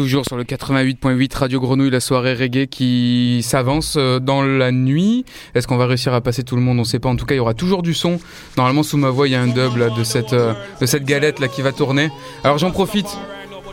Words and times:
Toujours 0.00 0.24
sur 0.24 0.38
le 0.38 0.44
88.8 0.44 1.36
Radio 1.36 1.60
Grenouille, 1.60 1.90
la 1.90 2.00
soirée 2.00 2.32
reggae 2.32 2.66
qui 2.66 3.42
s'avance 3.42 3.96
euh, 3.98 4.18
dans 4.18 4.40
la 4.40 4.72
nuit. 4.72 5.26
Est-ce 5.54 5.66
qu'on 5.66 5.76
va 5.76 5.84
réussir 5.84 6.14
à 6.14 6.22
passer 6.22 6.42
tout 6.42 6.56
le 6.56 6.62
monde? 6.62 6.78
On 6.78 6.80
ne 6.80 6.86
sait 6.86 6.98
pas. 6.98 7.10
En 7.10 7.16
tout 7.16 7.26
cas, 7.26 7.34
il 7.34 7.36
y 7.36 7.40
aura 7.40 7.52
toujours 7.52 7.82
du 7.82 7.92
son. 7.92 8.18
Normalement, 8.56 8.82
sous 8.82 8.96
ma 8.96 9.10
voix, 9.10 9.28
il 9.28 9.32
y 9.32 9.34
a 9.34 9.42
un 9.42 9.48
dub 9.48 9.76
de, 9.94 10.02
cette, 10.02 10.32
euh, 10.32 10.54
de 10.80 10.86
cette 10.86 11.04
galette 11.04 11.38
là 11.38 11.48
qui 11.48 11.60
va 11.60 11.72
tourner. 11.72 12.08
Alors 12.44 12.56
j'en 12.56 12.70
profite 12.70 13.08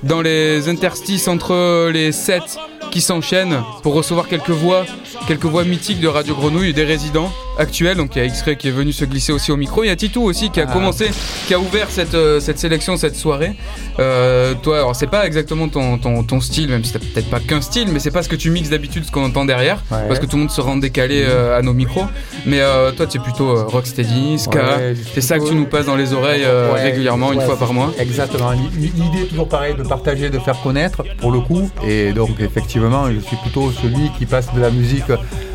dans 0.03 0.21
les 0.21 0.67
interstices 0.67 1.29
entre 1.29 1.89
les 1.91 2.11
sets 2.11 2.57
qui 2.97 3.01
s'enchaînent 3.01 3.61
pour 3.83 3.93
recevoir 3.93 4.27
quelques 4.27 4.49
voix, 4.49 4.83
quelques 5.27 5.45
voix 5.45 5.63
mythiques 5.63 5.99
de 5.99 6.07
Radio 6.07 6.33
Grenouille, 6.33 6.73
des 6.73 6.83
résidents 6.83 7.31
actuels. 7.59 7.97
Donc 7.97 8.15
il 8.15 8.19
y 8.19 8.21
a 8.23 8.25
X-Ray 8.25 8.57
qui 8.57 8.69
est 8.69 8.71
venu 8.71 8.91
se 8.91 9.05
glisser 9.05 9.31
aussi 9.31 9.51
au 9.51 9.55
micro. 9.55 9.83
Il 9.83 9.87
y 9.87 9.91
a 9.91 9.95
Titou 9.95 10.23
aussi 10.23 10.49
qui 10.49 10.59
a 10.59 10.65
ah. 10.67 10.73
commencé, 10.73 11.11
qui 11.47 11.53
a 11.53 11.59
ouvert 11.59 11.91
cette, 11.91 12.15
euh, 12.15 12.39
cette 12.39 12.57
sélection, 12.57 12.97
cette 12.97 13.15
soirée. 13.15 13.55
Euh, 13.99 14.55
toi, 14.63 14.77
alors 14.77 14.95
c'est 14.95 15.07
pas 15.07 15.27
exactement 15.27 15.67
ton, 15.67 15.97
ton, 15.97 16.41
style, 16.41 16.69
même 16.69 16.83
si 16.83 16.93
t'as 16.93 16.99
peut-être 16.99 17.29
pas 17.29 17.39
qu'un 17.39 17.61
style, 17.61 17.89
mais 17.91 17.99
c'est 17.99 18.11
pas 18.11 18.23
ce 18.23 18.29
que 18.29 18.35
tu 18.35 18.49
mixes 18.49 18.69
d'habitude, 18.69 19.05
ce 19.05 19.11
qu'on 19.11 19.25
entend 19.25 19.45
derrière, 19.45 19.83
parce 19.89 20.19
que 20.19 20.25
tout 20.25 20.35
le 20.35 20.43
monde 20.43 20.51
se 20.51 20.61
rend 20.61 20.77
décalé 20.77 21.23
euh, 21.27 21.57
à 21.57 21.61
nos 21.61 21.73
micros. 21.73 22.05
Mais 22.45 22.61
toi, 22.95 23.05
tu 23.05 23.17
es 23.17 23.21
plutôt 23.21 23.65
rocksteady, 23.67 24.39
ska. 24.39 24.79
c'est 25.13 25.21
ça 25.21 25.37
que 25.37 25.47
tu 25.47 25.55
nous 25.55 25.65
passes 25.65 25.85
dans 25.85 25.95
les 25.95 26.13
oreilles 26.13 26.45
régulièrement, 26.75 27.31
une 27.33 27.41
fois 27.41 27.57
par 27.57 27.73
mois. 27.73 27.91
Exactement. 27.99 28.51
L'idée 28.51 29.23
est 29.23 29.29
toujours 29.29 29.49
pareil 29.49 29.75
de 29.75 29.83
partager, 29.83 30.29
de 30.29 30.39
faire 30.39 30.59
connaître, 30.61 31.03
pour 31.19 31.31
le 31.31 31.39
coup. 31.39 31.69
Et 31.85 32.11
donc 32.11 32.39
effectivement, 32.39 32.86
je 33.11 33.19
suis 33.19 33.37
plutôt 33.37 33.71
celui 33.71 34.09
qui 34.17 34.25
passe 34.25 34.53
de 34.53 34.61
la 34.61 34.69
musique 34.69 35.11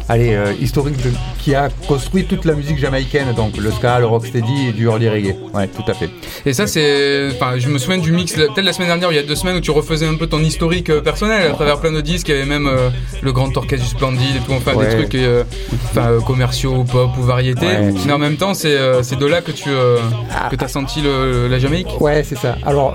allez, 0.08 0.34
euh, 0.34 0.52
historique 0.60 0.96
qui 1.38 1.54
a 1.54 1.68
construit 1.88 2.24
toute 2.24 2.44
la 2.44 2.54
musique 2.54 2.78
jamaïcaine, 2.78 3.32
donc 3.34 3.56
le 3.56 3.70
ska, 3.70 3.98
le 3.98 4.06
rocksteady 4.06 4.68
et 4.68 4.72
du 4.72 4.86
early 4.86 5.08
reggae. 5.08 5.36
Ouais, 5.54 5.68
tout 5.68 5.84
à 5.90 5.94
fait. 5.94 6.10
Et 6.46 6.52
ça, 6.52 6.66
c'est. 6.66 7.30
Enfin, 7.32 7.58
je 7.58 7.68
me 7.68 7.78
souviens 7.78 7.98
du 7.98 8.12
mix, 8.12 8.32
peut-être 8.32 8.62
la 8.62 8.72
semaine 8.72 8.88
dernière, 8.88 9.10
il 9.10 9.16
y 9.16 9.18
a 9.18 9.22
deux 9.22 9.34
semaines, 9.34 9.56
où 9.56 9.60
tu 9.60 9.70
refaisais 9.70 10.06
un 10.06 10.14
peu 10.14 10.26
ton 10.26 10.40
historique 10.40 10.90
euh, 10.90 11.00
personnel 11.00 11.50
à 11.50 11.54
travers 11.54 11.80
plein 11.80 11.92
de 11.92 12.00
disques. 12.00 12.28
Il 12.28 12.34
y 12.34 12.38
avait 12.38 12.48
même 12.48 12.66
euh, 12.66 12.90
le 13.22 13.32
Grand 13.32 13.56
Orchestre 13.56 13.84
du 13.84 13.90
Splendide 13.90 14.36
et 14.36 14.46
tout, 14.46 14.52
enfin, 14.52 14.72
des 14.76 15.06
trucs 15.06 16.24
commerciaux, 16.24 16.84
pop 16.84 17.10
ou 17.18 17.22
variété. 17.22 17.66
Mais 18.06 18.12
en 18.12 18.18
même 18.18 18.36
temps, 18.36 18.54
c'est 18.54 18.76
de 18.76 19.26
là 19.26 19.40
que 19.40 19.52
tu 19.52 19.70
que 19.70 20.64
as 20.64 20.68
senti 20.68 21.00
le, 21.00 21.48
la 21.48 21.58
Jamaïque. 21.58 22.00
Ouais, 22.00 22.24
c'est 22.24 22.38
ça. 22.38 22.56
Alors, 22.64 22.94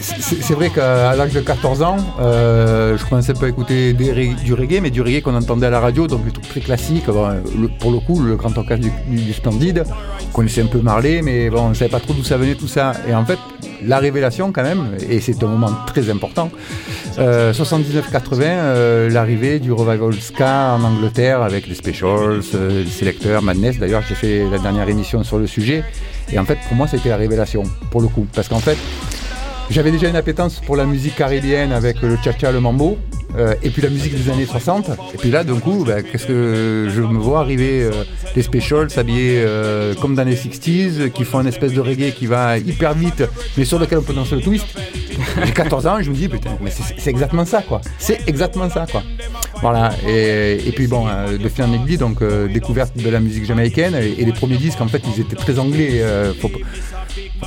c'est 0.00 0.54
vrai 0.54 0.70
qu'à 0.70 1.14
l'âge 1.14 1.32
de 1.32 1.40
14 1.40 1.82
ans, 1.82 1.96
euh, 2.20 2.96
je 2.96 3.04
commençais 3.04 3.34
pas 3.34 3.46
à 3.46 3.48
écouter 3.48 3.92
du 3.92 4.54
reggae, 4.54 4.80
mais 4.80 4.90
du 4.90 5.02
reggae 5.02 5.22
qu'on 5.22 5.34
entendait 5.34 5.66
à 5.66 5.70
la 5.70 5.80
radio, 5.80 6.06
donc 6.06 6.24
des 6.24 6.30
trucs 6.30 6.48
très 6.48 6.60
classiques. 6.60 7.06
pour 7.06 7.90
le 7.90 7.98
coup, 8.00 8.22
le 8.22 8.36
grand 8.36 8.56
orchestre 8.56 8.86
du, 9.06 9.32
Splendide, 9.32 9.84
on 10.28 10.32
connaissait 10.32 10.62
un 10.62 10.66
peu 10.66 10.80
Marley, 10.80 11.22
mais 11.22 11.50
bon, 11.50 11.62
on 11.62 11.68
ne 11.70 11.74
savait 11.74 11.90
pas 11.90 12.00
trop 12.00 12.12
d'où 12.12 12.24
ça 12.24 12.36
venait 12.36 12.54
tout 12.54 12.68
ça. 12.68 12.92
Et 13.08 13.14
en 13.14 13.24
fait, 13.24 13.38
la 13.84 13.98
révélation 13.98 14.52
quand 14.52 14.62
même, 14.62 14.96
et 15.08 15.20
c'est 15.20 15.42
un 15.42 15.46
moment 15.46 15.72
très 15.86 16.10
important, 16.10 16.50
79-80, 17.16 17.20
euh, 17.20 18.46
euh, 18.48 19.10
l'arrivée 19.10 19.58
du 19.58 19.72
revival 19.72 20.14
ska 20.14 20.74
en 20.74 20.84
Angleterre 20.84 21.42
avec 21.42 21.66
les 21.66 21.74
Specials, 21.74 22.42
les 22.52 22.90
Selecteurs, 22.90 23.42
Madness. 23.42 23.78
D'ailleurs, 23.78 24.02
j'ai 24.08 24.14
fait 24.14 24.44
la 24.50 24.58
dernière 24.58 24.88
émission 24.88 25.24
sur 25.24 25.38
le 25.38 25.46
sujet. 25.46 25.82
Et 26.32 26.38
en 26.38 26.44
fait, 26.44 26.58
pour 26.68 26.76
moi, 26.76 26.86
c'était 26.86 27.08
la 27.08 27.16
révélation, 27.16 27.62
pour 27.90 28.00
le 28.00 28.08
coup. 28.08 28.26
Parce 28.34 28.48
qu'en 28.48 28.58
fait, 28.58 28.76
j'avais 29.70 29.90
déjà 29.90 30.08
une 30.08 30.16
appétence 30.16 30.60
pour 30.60 30.76
la 30.76 30.84
musique 30.84 31.16
caribéenne 31.16 31.72
avec 31.72 32.00
le 32.02 32.16
cha-cha, 32.22 32.50
le 32.52 32.60
mambo, 32.60 32.98
euh, 33.36 33.54
et 33.62 33.70
puis 33.70 33.82
la 33.82 33.90
musique 33.90 34.14
des 34.14 34.30
années 34.30 34.46
60. 34.46 34.90
Et 35.14 35.18
puis 35.18 35.30
là, 35.30 35.44
d'un 35.44 35.58
coup, 35.58 35.84
bah, 35.86 36.02
qu'est-ce 36.02 36.26
que 36.26 36.88
je 36.94 37.02
me 37.02 37.18
vois 37.18 37.40
arriver 37.40 37.82
euh, 37.82 38.04
les 38.34 38.42
specials 38.42 38.90
s'habiller 38.90 39.42
euh, 39.44 39.94
comme 39.94 40.14
dans 40.14 40.24
les 40.24 40.36
60s, 40.36 41.10
qui 41.10 41.24
font 41.24 41.40
une 41.40 41.46
espèce 41.46 41.72
de 41.72 41.80
reggae 41.80 42.12
qui 42.12 42.26
va 42.26 42.58
hyper 42.58 42.94
vite, 42.94 43.24
mais 43.56 43.64
sur 43.64 43.78
lequel 43.78 43.98
on 43.98 44.02
peut 44.02 44.14
danser 44.14 44.36
le 44.36 44.42
twist. 44.42 44.66
J'ai 45.44 45.52
14 45.52 45.86
ans, 45.86 45.96
je 46.00 46.10
me 46.10 46.14
dis, 46.14 46.28
putain, 46.28 46.56
mais 46.60 46.70
c'est 46.70 47.10
exactement 47.10 47.44
ça, 47.44 47.62
quoi. 47.62 47.80
C'est 47.98 48.26
exactement 48.28 48.70
ça, 48.70 48.86
quoi. 48.90 49.02
Voilà, 49.60 49.90
et, 50.06 50.72
puis 50.76 50.86
bon, 50.86 51.06
de 51.06 51.48
fil 51.48 51.64
en 51.64 51.72
aiguille, 51.72 51.96
donc 51.96 52.22
découverte 52.52 52.96
de 52.96 53.10
la 53.10 53.18
musique 53.18 53.44
jamaïcaine, 53.44 53.96
et, 53.96 54.24
les 54.24 54.32
premiers 54.32 54.56
disques, 54.56 54.80
en 54.80 54.86
fait, 54.86 55.02
ils 55.12 55.20
étaient 55.20 55.34
très 55.34 55.58
anglais. 55.58 56.02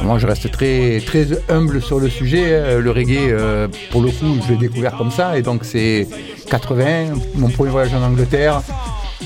Moi, 0.03 0.17
je 0.17 0.25
reste 0.25 0.49
très, 0.51 0.99
très 1.05 1.27
humble 1.49 1.81
sur 1.81 1.99
le 1.99 2.09
sujet. 2.09 2.79
Le 2.79 2.91
reggae, 2.91 3.29
euh, 3.29 3.67
pour 3.91 4.01
le 4.01 4.09
coup, 4.09 4.39
je 4.45 4.53
l'ai 4.53 4.57
découvert 4.57 4.95
comme 4.97 5.11
ça. 5.11 5.37
Et 5.37 5.41
donc, 5.41 5.63
c'est 5.71 6.07
80, 6.49 7.13
mon 7.35 7.49
premier 7.49 7.71
voyage 7.71 7.93
en 7.93 8.03
Angleterre. 8.03 8.61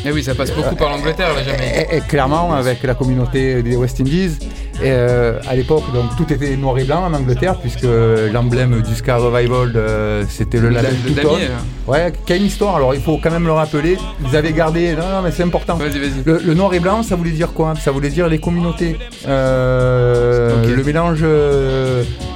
Et 0.05 0.11
oui, 0.11 0.23
ça 0.23 0.35
passe 0.35 0.51
beaucoup 0.51 0.75
par 0.75 0.89
l'Angleterre, 0.89 1.33
là, 1.33 1.43
jamais. 1.43 1.87
Et, 1.91 2.01
clairement, 2.01 2.53
avec 2.53 2.83
la 2.83 2.93
communauté 2.93 3.63
des 3.63 3.75
West 3.75 3.99
Indies. 3.99 4.37
Et 4.75 4.91
euh, 4.91 5.39
à 5.47 5.55
l'époque, 5.55 5.83
donc 5.93 6.15
tout 6.17 6.31
était 6.31 6.55
noir 6.57 6.77
et 6.77 6.83
blanc 6.83 7.05
en 7.05 7.13
Angleterre, 7.13 7.55
puisque 7.59 7.87
l'emblème 8.31 8.81
du 8.81 8.93
Ska 8.93 9.17
Revival, 9.17 9.71
euh, 9.75 10.25
c'était 10.29 10.59
le 10.59 10.69
label 10.69 10.93
de. 11.01 11.21
Hein. 11.21 11.63
Ouais, 11.87 12.11
une 12.29 12.43
histoire. 12.43 12.75
Alors 12.75 12.93
il 12.93 13.01
faut 13.01 13.17
quand 13.17 13.31
même 13.31 13.45
le 13.45 13.53
rappeler. 13.53 13.97
Ils 14.27 14.35
avaient 14.35 14.51
gardé. 14.51 14.93
Non, 14.93 15.09
non, 15.09 15.21
mais 15.23 15.31
c'est 15.31 15.43
important. 15.43 15.75
Vas-y, 15.75 15.97
vas-y. 15.97 16.23
Le, 16.25 16.53
noir 16.53 16.73
et 16.73 16.79
blanc, 16.79 17.03
ça 17.03 17.15
voulait 17.15 17.31
dire 17.31 17.53
quoi? 17.53 17.73
Ça 17.75 17.91
voulait 17.91 18.09
dire 18.09 18.27
les 18.27 18.39
communautés. 18.39 18.97
Euh, 19.27 20.75
le 20.75 20.83
mélange 20.83 21.23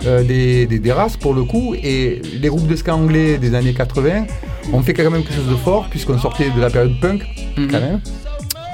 des, 0.04 0.66
des, 0.66 0.92
races 0.92 1.18
pour 1.18 1.34
le 1.34 1.44
coup. 1.44 1.76
Et 1.76 2.22
les 2.40 2.48
groupes 2.50 2.68
de 2.68 2.76
ska 2.76 2.96
anglais 2.96 3.38
des 3.38 3.56
années 3.56 3.74
80 3.74 4.26
ont 4.74 4.82
fait 4.82 4.94
quand 4.94 5.10
même 5.10 5.24
quelque 5.24 5.36
chose 5.36 5.50
de 5.50 5.56
fort, 5.56 5.88
puisqu'on 5.90 6.18
sortait 6.18 6.50
de 6.50 6.62
la 6.62 6.70
période 6.70 7.00
punk, 7.00 7.24
mhm. 7.58 7.68
quand 7.72 7.80
même 7.80 8.02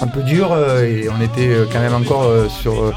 un 0.02 0.08
peu 0.08 0.22
dur 0.24 0.54
et 0.84 1.08
on 1.08 1.24
était 1.24 1.50
quand 1.72 1.80
même 1.80 1.94
encore 1.94 2.30
sur 2.50 2.94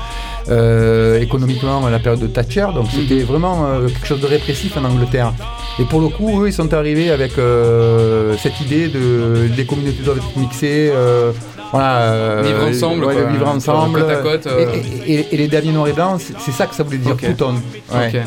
euh, 0.50 1.20
économiquement 1.20 1.86
la 1.90 1.98
période 1.98 2.20
de 2.20 2.26
Thatcher. 2.26 2.68
Donc 2.74 2.86
c'était 2.90 3.22
vraiment 3.22 3.66
euh, 3.66 3.88
quelque 3.88 4.06
chose 4.06 4.20
de 4.20 4.26
répressif 4.26 4.78
en 4.78 4.84
Angleterre. 4.84 5.34
Et 5.78 5.84
pour 5.84 6.00
le 6.00 6.08
coup, 6.08 6.42
eux, 6.42 6.48
ils 6.48 6.54
sont 6.54 6.72
arrivés 6.72 7.10
avec 7.10 7.36
euh, 7.36 8.34
cette 8.38 8.58
idée 8.62 8.88
de 8.88 9.50
les 9.54 9.66
communautés 9.66 10.02
doivent 10.02 10.16
être 10.16 10.38
mixées. 10.38 10.90
Voilà, 11.70 12.42
vivre 12.42 12.66
ensemble, 12.66 13.06
vivre 13.30 13.48
ensemble. 13.48 14.00
Côte 14.00 14.10
à 14.10 14.16
côte, 14.16 14.48
et, 15.06 15.36
les 15.36 15.48
derniers 15.48 15.72
noirs 15.72 15.88
et 15.88 15.92
blancs, 15.92 16.20
c'est 16.38 16.52
ça 16.52 16.66
que 16.66 16.74
ça 16.74 16.82
voulait 16.82 16.98
dire, 16.98 17.12
okay. 17.12 17.34
tout 17.34 17.44
Ouais. 17.92 18.22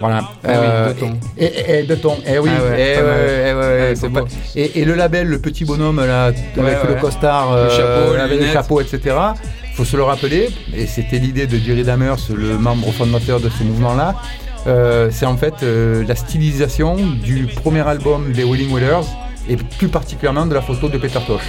Voilà. 0.00 0.28
Ah 0.44 0.50
oui, 0.60 0.94
de 0.94 0.98
ton. 0.98 1.12
Et, 1.38 1.82
de 1.84 1.94
ton. 1.94 2.16
Eh 2.26 2.38
oui. 2.38 2.50
Et, 4.56 4.84
le 4.84 4.94
label, 4.94 5.28
le 5.28 5.38
petit 5.38 5.64
bonhomme 5.64 6.04
là, 6.04 6.26
avec 6.26 6.84
le 6.88 6.94
costard, 7.00 7.56
le 7.56 7.70
chapeau, 7.70 8.14
le 8.40 8.46
chapeau, 8.52 8.80
etc. 8.80 9.16
Il 9.74 9.76
faut 9.76 9.84
se 9.84 9.96
le 9.96 10.04
rappeler, 10.04 10.50
et 10.72 10.86
c'était 10.86 11.18
l'idée 11.18 11.48
de 11.48 11.58
Jerry 11.58 11.82
Dammers, 11.82 12.30
le 12.32 12.56
membre 12.58 12.92
fondateur 12.92 13.40
de 13.40 13.48
ce 13.48 13.64
mouvement-là, 13.64 14.14
euh, 14.68 15.08
c'est 15.10 15.26
en 15.26 15.36
fait 15.36 15.64
euh, 15.64 16.04
la 16.06 16.14
stylisation 16.14 16.94
du 16.96 17.46
premier 17.46 17.80
album 17.80 18.30
des 18.32 18.44
Willing 18.44 18.72
Wheelers, 18.72 19.04
et 19.48 19.56
plus 19.56 19.88
particulièrement 19.88 20.46
de 20.46 20.54
la 20.54 20.62
photo 20.62 20.88
de 20.88 20.96
Peter 20.96 21.18
Tosh. 21.26 21.42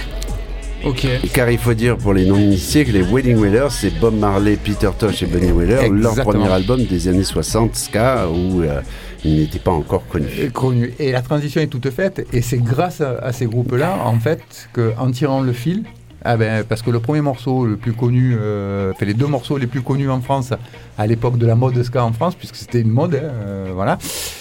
Ok. 0.86 1.06
Car 1.32 1.50
il 1.50 1.58
faut 1.58 1.74
dire 1.74 1.96
pour 1.98 2.14
les 2.14 2.24
non-initiés 2.24 2.84
que 2.84 2.92
les 2.92 3.02
Wedding 3.02 3.36
Wheelers, 3.36 3.70
c'est 3.70 3.98
Bob 3.98 4.14
Marley, 4.14 4.56
Peter 4.56 4.90
Tosh 4.96 5.22
et 5.22 5.26
Bunny 5.26 5.50
Wheeler, 5.50 5.88
leur 5.90 6.14
premier 6.14 6.48
album 6.48 6.84
des 6.84 7.08
années 7.08 7.24
60, 7.24 7.74
Ska, 7.74 8.28
où 8.28 8.62
euh, 8.62 8.80
ils 9.24 9.40
n'étaient 9.40 9.58
pas 9.58 9.72
encore 9.72 10.06
connus. 10.06 10.50
Connus. 10.52 10.92
Et 11.00 11.10
la 11.10 11.22
transition 11.22 11.60
est 11.60 11.66
toute 11.66 11.90
faite, 11.90 12.26
et 12.32 12.40
c'est 12.40 12.58
grâce 12.58 13.00
à, 13.00 13.18
à 13.18 13.32
ces 13.32 13.46
groupes-là, 13.46 13.98
en 14.04 14.20
fait, 14.20 14.68
qu'en 14.72 15.10
tirant 15.10 15.40
le 15.40 15.52
fil, 15.52 15.82
ah 16.28 16.36
ben, 16.36 16.64
parce 16.64 16.82
que 16.82 16.90
le 16.90 16.98
premier 16.98 17.20
morceau 17.20 17.66
le 17.66 17.76
plus 17.76 17.92
connu, 17.92 18.36
euh, 18.36 18.92
les 19.00 19.14
deux 19.14 19.28
morceaux 19.28 19.58
les 19.58 19.68
plus 19.68 19.82
connus 19.82 20.10
en 20.10 20.20
France 20.20 20.52
à 20.98 21.06
l'époque 21.06 21.38
de 21.38 21.46
la 21.46 21.54
mode 21.54 21.80
ska 21.82 22.04
en 22.04 22.12
France, 22.12 22.34
puisque 22.34 22.56
c'était 22.56 22.80
une 22.80 22.90
mode, 22.90 23.14
hein, 23.14 23.20
euh, 23.22 23.70
voilà, 23.72 23.96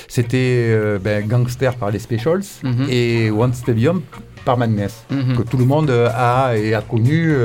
c'était 0.07 0.72
euh, 0.72 0.97
ben, 1.00 1.28
Gangster 1.28 1.75
par 1.75 1.91
les 1.91 2.00
Specials 2.00 2.44
mhm. 2.63 2.88
et 2.89 3.29
One 3.29 3.53
Step 3.53 3.75
Beyond 3.75 4.01
par 4.45 4.57
Madness, 4.57 5.03
mhm. 5.09 5.35
que 5.38 5.41
tout 5.41 5.57
le 5.57 5.66
monde 5.66 5.91
a 5.91 6.56
et 6.56 6.73
a 6.73 6.81
connu. 6.81 7.35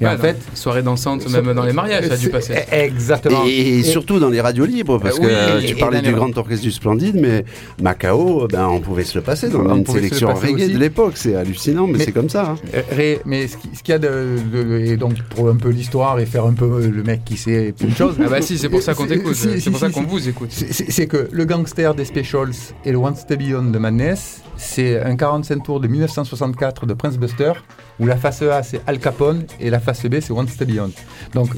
Et 0.00 0.06
en 0.06 0.18
fait, 0.18 0.36
soirée 0.54 0.82
dansante, 0.82 1.28
même 1.30 1.54
dans 1.54 1.64
les 1.64 1.72
mariages, 1.72 2.06
ça 2.06 2.14
a 2.14 2.16
dû 2.16 2.28
passer. 2.28 2.54
Exactement. 2.70 3.44
Et, 3.46 3.82
surtout 3.82 4.18
dans 4.18 4.28
les 4.28 4.40
radios 4.40 4.66
libres, 4.66 4.98
parce 4.98 5.18
que 5.18 5.66
tu 5.66 5.76
parlais 5.76 6.02
du 6.02 6.12
Grand 6.12 6.36
Orchestre 6.36 6.64
du 6.64 6.72
Splendide, 6.72 7.16
mais 7.16 7.44
Macao, 7.80 8.46
ben, 8.48 8.66
on 8.66 8.80
pouvait 8.80 9.04
se 9.04 9.18
le 9.18 9.22
passer 9.22 9.48
dans 9.48 9.74
une 9.74 9.86
sélection 9.86 10.34
reggae 10.34 10.72
de 10.72 10.78
l'époque. 10.78 11.14
C'est 11.16 11.34
hallucinant, 11.34 11.86
mais, 11.86 11.98
c'est 11.98 12.12
comme 12.12 12.28
ça. 12.28 12.50
Hein. 12.50 12.56
Euh, 12.74 13.16
mais 13.24 13.48
ce 13.48 13.56
qu'il 13.56 13.88
y 13.88 13.92
a 13.92 13.98
de, 13.98 14.36
Et 14.84 14.96
donc, 14.96 15.20
pour 15.22 15.48
un 15.48 15.56
peu 15.56 15.70
l'histoire 15.70 16.18
et 16.18 16.26
faire 16.26 16.44
un 16.44 16.52
peu 16.52 16.86
le 16.86 17.02
mec 17.02 17.24
qui 17.24 17.36
sait 17.36 17.74
une 17.80 17.94
chose. 17.94 18.16
ah 18.24 18.28
bah 18.28 18.42
si, 18.42 18.58
c'est 18.58 18.68
pour 18.68 18.82
ça 18.82 18.94
qu'on 18.94 19.06
t'écoute. 19.06 19.34
c'est 19.34 19.70
pour 19.70 19.80
ça 19.80 19.90
qu'on 19.90 20.02
vous 20.02 20.28
écoute. 20.28 20.50
C'est 20.50 21.06
que 21.06 21.28
le 21.30 21.44
gangster 21.44 21.94
des 21.94 22.04
Specials 22.04 22.54
et 22.84 22.92
le 22.92 22.98
One 22.98 23.14
Beyond 23.36 23.70
de 23.70 23.78
Madness, 23.78 24.42
c'est 24.56 25.00
un 25.00 25.16
45 25.16 25.62
tours 25.62 25.80
de 25.80 25.88
1964 25.88 26.86
de 26.86 26.94
Prince 26.94 27.18
Buster, 27.18 27.52
où 27.98 28.06
la 28.06 28.16
face 28.16 28.42
A 28.42 28.62
c'est 28.62 28.80
Al 28.86 28.98
Capone 28.98 29.44
et 29.60 29.70
la 29.70 29.80
face 29.80 30.06
B 30.06 30.16
c'est 30.20 30.32
One 30.32 30.48
Step 30.48 30.68
Beyond. 30.68 30.92
Donc 31.34 31.50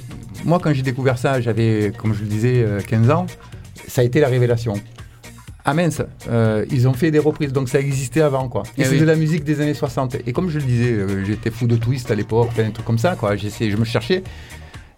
moi 0.44 0.58
quand 0.62 0.73
j'ai 0.73 0.82
découvert 0.82 1.19
ça, 1.19 1.40
j'avais, 1.40 1.93
comme 1.96 2.14
je 2.14 2.20
le 2.20 2.29
disais, 2.29 2.67
15 2.87 3.08
euh, 3.08 3.12
ans, 3.12 3.26
ça 3.87 4.02
a 4.02 4.05
été 4.05 4.20
la 4.20 4.29
révélation. 4.29 4.75
Ah 5.64 5.75
mince, 5.75 6.00
euh, 6.31 6.64
ils 6.70 6.88
ont 6.88 6.94
fait 6.94 7.11
des 7.11 7.19
reprises, 7.19 7.52
donc 7.52 7.69
ça 7.69 7.79
existait 7.79 8.23
avant 8.23 8.49
quoi. 8.49 8.62
Et, 8.79 8.82
eh 8.82 8.85
c'est 8.85 8.99
de 8.99 9.05
la 9.05 9.17
musique 9.17 9.44
des 9.44 9.61
années 9.61 9.75
60. 9.75 10.17
Et 10.26 10.32
comme 10.32 10.49
je 10.49 10.58
le 10.58 10.64
disais, 10.64 10.93
euh, 10.93 11.25
j'étais 11.26 11.50
fou 11.50 11.67
de 11.67 11.76
twist 11.76 12.11
à 12.11 12.14
l'époque, 12.14 12.50
plein 12.55 12.69
de 12.69 12.73
trucs 12.73 12.87
comme 12.87 12.99
ça 12.99 13.17
quoi. 13.17 13.37
J'essayais, 13.37 13.70
je 13.70 13.76
me 13.76 13.85
cherchais. 13.85 14.23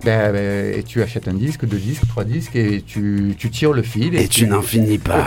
Ben, 0.05 0.33
ben, 0.33 0.79
et 0.79 0.83
tu 0.83 1.03
achètes 1.03 1.29
un 1.29 1.35
disque, 1.35 1.67
deux 1.67 1.77
disques, 1.77 2.09
trois 2.09 2.25
disques, 2.25 2.57
et 2.57 2.83
tu, 2.83 3.35
tu 3.39 3.51
tires 3.51 3.73
le 3.73 3.83
fil. 3.83 4.15
Et, 4.15 4.29
tu 4.29 4.47
n'en 4.47 4.63
finis 4.63 4.99
pas. 4.99 5.27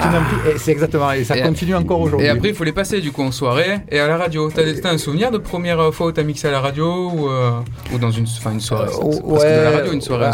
C'est 0.58 0.72
exactement, 0.72 1.12
et 1.12 1.24
ça 1.24 1.40
continue 1.40 1.75
encore 1.75 2.02
aujourd'hui. 2.02 2.28
Et 2.28 2.30
après, 2.30 2.50
il 2.50 2.56
faut 2.56 2.64
les 2.64 2.72
passer 2.72 3.00
du 3.00 3.12
coup 3.12 3.22
en 3.22 3.31
soirée 3.31 3.80
et 3.90 4.00
à 4.00 4.08
la 4.08 4.18
radio. 4.18 4.50
T'as 4.50 4.64
as 4.64 4.92
un 4.92 4.98
souvenir 4.98 5.31
de 5.31 5.38
première 5.38 5.94
fois 5.94 6.08
où 6.08 6.12
t'as 6.12 6.24
mixé 6.24 6.48
à 6.48 6.52
la 6.52 6.60
radio 6.60 7.12
ou, 7.12 7.30
euh, 7.30 7.52
ou 7.94 8.00
dans 8.00 8.12
une, 8.12 8.25
une 8.52 8.60
soirée 8.60 8.90
euh, 8.92 9.20
Parce 9.30 9.44
que 9.44 9.60
de 9.60 9.64
la 9.64 9.72
radio, 9.72 9.94
une 9.94 10.02
soirée, 10.02 10.31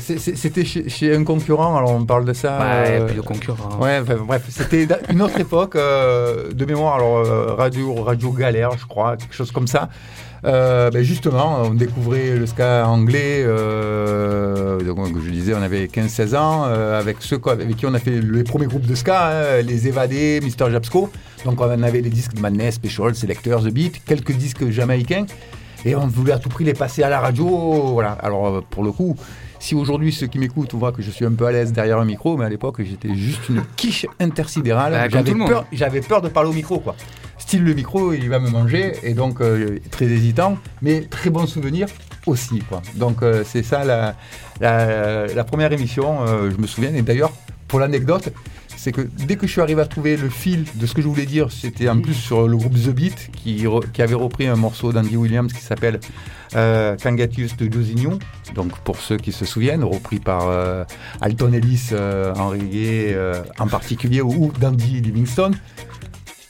C'était 0.00 0.64
chez, 0.64 0.88
chez, 0.88 1.16
un 1.16 1.24
concurrent, 1.24 1.76
alors 1.76 1.92
on 1.92 2.04
parle 2.04 2.24
de 2.24 2.32
ça. 2.32 2.58
Ouais, 2.58 3.00
euh, 3.00 3.06
puis 3.06 3.16
le 3.16 3.22
concurrent. 3.22 3.78
Ouais, 3.80 4.00
bref, 4.00 4.44
c'était 4.48 4.86
une 5.10 5.22
autre 5.22 5.40
époque 5.40 5.76
de 5.76 6.64
mémoire, 6.64 6.96
alors 6.96 7.56
radio, 7.56 7.94
radio 7.94 8.30
galère, 8.30 8.70
je 8.78 8.86
crois, 8.86 9.16
quelque 9.16 9.34
chose 9.34 9.50
comme 9.50 9.66
ça. 9.66 9.88
Euh, 10.44 10.90
ben 10.90 11.04
justement, 11.04 11.62
on 11.62 11.74
découvrait 11.74 12.36
le 12.36 12.46
ska 12.46 12.86
anglais. 12.88 13.42
Euh, 13.44 14.80
donc, 14.80 15.08
je 15.24 15.30
disais, 15.30 15.54
on 15.54 15.62
avait 15.62 15.86
15-16 15.86 16.36
ans, 16.36 16.64
euh, 16.66 16.98
avec 16.98 17.18
ceux 17.20 17.40
avec 17.46 17.76
qui 17.76 17.86
on 17.86 17.94
a 17.94 17.98
fait 17.98 18.20
les 18.20 18.42
premiers 18.42 18.66
groupes 18.66 18.86
de 18.86 18.94
ska, 18.94 19.28
hein, 19.28 19.62
les 19.62 19.86
Évadés, 19.88 20.40
Mr. 20.40 20.70
Japsco. 20.70 21.10
Donc, 21.44 21.60
on 21.60 21.82
avait 21.82 22.00
les 22.00 22.10
disques 22.10 22.34
de 22.34 22.40
Madness, 22.40 22.74
Special, 22.74 23.14
Selectors, 23.14 23.62
The 23.62 23.70
Beat, 23.70 24.04
quelques 24.04 24.32
disques 24.32 24.68
jamaïcains. 24.68 25.26
Et 25.84 25.96
on 25.96 26.06
voulait 26.06 26.32
à 26.32 26.38
tout 26.38 26.48
prix 26.48 26.64
les 26.64 26.74
passer 26.74 27.02
à 27.02 27.08
la 27.08 27.20
radio. 27.20 27.46
Voilà. 27.92 28.12
Alors, 28.12 28.62
pour 28.64 28.84
le 28.84 28.92
coup, 28.92 29.16
si 29.58 29.74
aujourd'hui 29.76 30.12
ceux 30.12 30.26
qui 30.26 30.38
m'écoutent 30.38 30.74
voient 30.74 30.92
que 30.92 31.02
je 31.02 31.10
suis 31.10 31.24
un 31.24 31.32
peu 31.32 31.46
à 31.46 31.52
l'aise 31.52 31.72
derrière 31.72 31.98
un 31.98 32.04
micro, 32.04 32.36
mais 32.36 32.44
à 32.44 32.48
l'époque 32.48 32.82
j'étais 32.82 33.14
juste 33.14 33.48
une 33.48 33.62
quiche 33.76 34.06
intersidérale. 34.18 34.92
Bah, 34.92 35.08
j'avais 35.08 35.34
peur, 35.34 35.66
j'avais 35.72 36.00
peur 36.00 36.20
de 36.20 36.28
parler 36.28 36.50
au 36.50 36.52
micro, 36.52 36.80
quoi 36.80 36.96
style 37.42 37.64
le 37.64 37.74
micro, 37.74 38.12
il 38.12 38.28
va 38.28 38.38
me 38.38 38.48
manger, 38.48 38.92
et 39.02 39.14
donc 39.14 39.40
euh, 39.40 39.78
très 39.90 40.06
hésitant, 40.06 40.58
mais 40.80 41.02
très 41.02 41.28
bon 41.28 41.44
souvenir 41.46 41.88
aussi. 42.26 42.60
Quoi. 42.60 42.82
Donc 42.94 43.22
euh, 43.22 43.42
c'est 43.44 43.64
ça 43.64 43.84
la, 43.84 44.14
la, 44.60 45.44
première 45.44 45.72
émission, 45.72 46.22
euh, 46.22 46.50
je 46.52 46.56
me 46.56 46.68
souviens, 46.68 46.94
et 46.94 47.02
d'ailleurs, 47.02 47.32
pour 47.66 47.80
l'anecdote, 47.80 48.32
c'est 48.76 48.92
que 48.92 49.00
dès 49.26 49.34
que 49.34 49.48
je 49.48 49.52
suis 49.52 49.60
arrivé 49.60 49.82
à 49.82 49.86
trouver 49.86 50.16
le 50.16 50.28
fil 50.28 50.64
de 50.76 50.86
ce 50.86 50.94
que 50.94 51.02
je 51.02 51.08
voulais 51.08 51.26
dire, 51.26 51.50
c'était 51.50 51.88
en 51.88 52.00
plus 52.00 52.14
sur 52.14 52.46
le 52.46 52.56
groupe 52.56 52.74
The 52.74 52.90
Beat 52.90 53.30
qui, 53.32 53.66
avait 53.98 54.14
repris 54.14 54.46
un 54.46 54.56
morceau 54.56 54.92
d'Andy 54.92 55.16
Williams 55.16 55.52
qui 55.52 55.62
s'appelle 55.62 55.98
euh, 56.54 56.96
de 56.96 57.72
Josignon, 57.72 58.20
donc 58.54 58.78
pour 58.84 58.96
ceux 58.98 59.16
qui 59.16 59.32
se 59.32 59.44
souviennent, 59.44 59.84
repris 59.84 60.20
par 60.20 60.48
Alton 61.20 61.52
Ellis 61.52 61.90
en 61.92 62.50
reggae 62.50 63.16
en 63.58 63.66
particulier 63.66 64.20
ou 64.20 64.52
d'Andy 64.60 65.00
Livingstone 65.00 65.56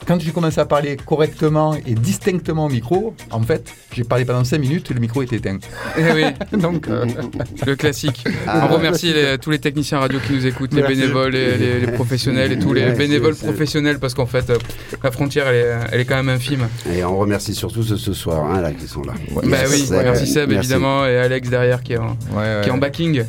quand 0.05 0.19
j'ai 0.21 0.31
commencé 0.31 0.59
à 0.59 0.65
parler 0.65 0.97
correctement 0.97 1.75
et 1.85 1.93
distinctement 1.93 2.65
au 2.65 2.69
micro, 2.69 3.15
en 3.31 3.41
fait, 3.41 3.73
j'ai 3.91 4.03
parlé 4.03 4.25
pendant 4.25 4.43
5 4.43 4.57
minutes 4.57 4.91
et 4.91 4.93
le 4.93 4.99
micro 4.99 5.21
était 5.21 5.37
éteint. 5.37 5.57
Eh 5.97 6.01
oui, 6.13 6.23
donc 6.59 6.87
euh, 6.87 7.05
le 7.65 7.75
classique. 7.75 8.23
Ah, 8.47 8.67
on 8.69 8.73
remercie 8.73 9.13
tous 9.41 9.49
les 9.49 9.59
techniciens 9.59 9.99
radio 9.99 10.19
qui 10.25 10.33
nous 10.33 10.45
écoutent, 10.45 10.73
les 10.73 10.83
bénévoles, 10.83 11.33
les, 11.33 11.79
les, 11.79 11.91
professionnels 11.91 12.51
et 12.51 12.59
tous 12.59 12.73
les 12.73 12.91
bénévoles 12.91 13.35
professionnels 13.35 13.99
parce 13.99 14.13
qu'en 14.13 14.25
fait, 14.25 14.49
euh, 14.49 14.57
la 15.03 15.11
frontière, 15.11 15.47
elle 15.47 15.55
est, 15.55 15.73
elle 15.91 15.99
est, 16.01 16.05
quand 16.05 16.15
même 16.15 16.29
infime. 16.29 16.67
Et 16.91 17.03
on 17.03 17.17
remercie 17.17 17.53
surtout 17.53 17.83
ceux 17.83 17.97
ce 17.97 18.13
soir 18.13 18.45
hein, 18.45 18.61
là, 18.61 18.71
qui 18.71 18.87
sont 18.87 19.03
là. 19.03 19.13
bah 19.31 19.57
oui, 19.69 19.87
merci 19.91 20.27
Seb 20.27 20.51
évidemment 20.51 21.05
et 21.05 21.17
Alex 21.17 21.49
derrière 21.49 21.83
qui 21.83 21.93
est 21.93 21.97
en, 21.97 22.15
qui 22.61 22.69
est 22.69 22.71
en 22.71 22.77
backing. 22.77 23.23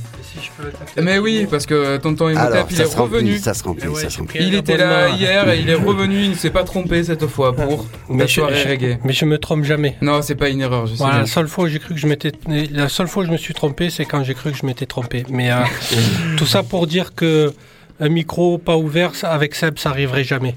Mais 1.00 1.18
oui, 1.18 1.46
parce 1.50 1.66
que 1.66 1.96
tonton 1.98 2.28
Imhotep, 2.28 2.66
il 2.70 2.80
est 2.80 2.94
revenu. 2.94 3.38
ça 3.38 3.54
se 3.54 3.64
remplit, 3.64 3.94
ça 3.96 4.10
se 4.10 4.18
remplit. 4.18 4.40
Il 4.44 4.54
était 4.54 4.76
là 4.76 5.08
hier 5.10 5.48
et 5.48 5.60
il 5.60 5.68
est 5.68 5.74
revenu, 5.74 6.22
il 6.22 6.30
ne 6.30 6.34
s'est 6.34 6.50
pas 6.50 6.64
trompé 6.64 7.04
cette 7.04 7.26
fois 7.26 7.54
pour 7.54 7.86
mais 8.08 8.28
je, 8.28 8.40
reggae. 8.40 8.98
Mais 9.04 9.12
je 9.12 9.24
me 9.24 9.38
trompe 9.38 9.64
jamais. 9.64 9.96
Non, 10.00 10.22
c'est 10.22 10.34
pas 10.34 10.48
une 10.48 10.60
erreur, 10.60 10.86
je 10.86 10.96
sais 10.96 11.04
La 11.04 11.26
seule 11.26 11.48
fois 11.48 11.64
où 11.64 11.68
j'ai 11.68 11.78
cru 11.78 11.94
que 11.94 12.00
je 12.00 12.06
m'étais 12.06 12.32
la 12.70 12.88
seule 12.88 13.08
fois 13.08 13.22
où 13.22 13.26
je 13.26 13.32
me 13.32 13.36
suis 13.36 13.54
trompé, 13.54 13.90
c'est 13.90 14.04
quand 14.04 14.22
j'ai 14.24 14.34
cru 14.34 14.52
que 14.52 14.58
je 14.58 14.66
m'étais 14.66 14.86
trompé. 14.86 15.24
Mais 15.28 15.50
euh, 15.50 15.56
tout 16.36 16.46
ça 16.46 16.62
pour 16.62 16.86
dire 16.86 17.14
que 17.14 17.52
un 18.00 18.08
micro 18.08 18.58
pas 18.58 18.76
ouvert 18.76 19.12
avec 19.22 19.54
Seb, 19.54 19.78
ça 19.78 19.90
arriverait 19.90 20.24
jamais. 20.24 20.54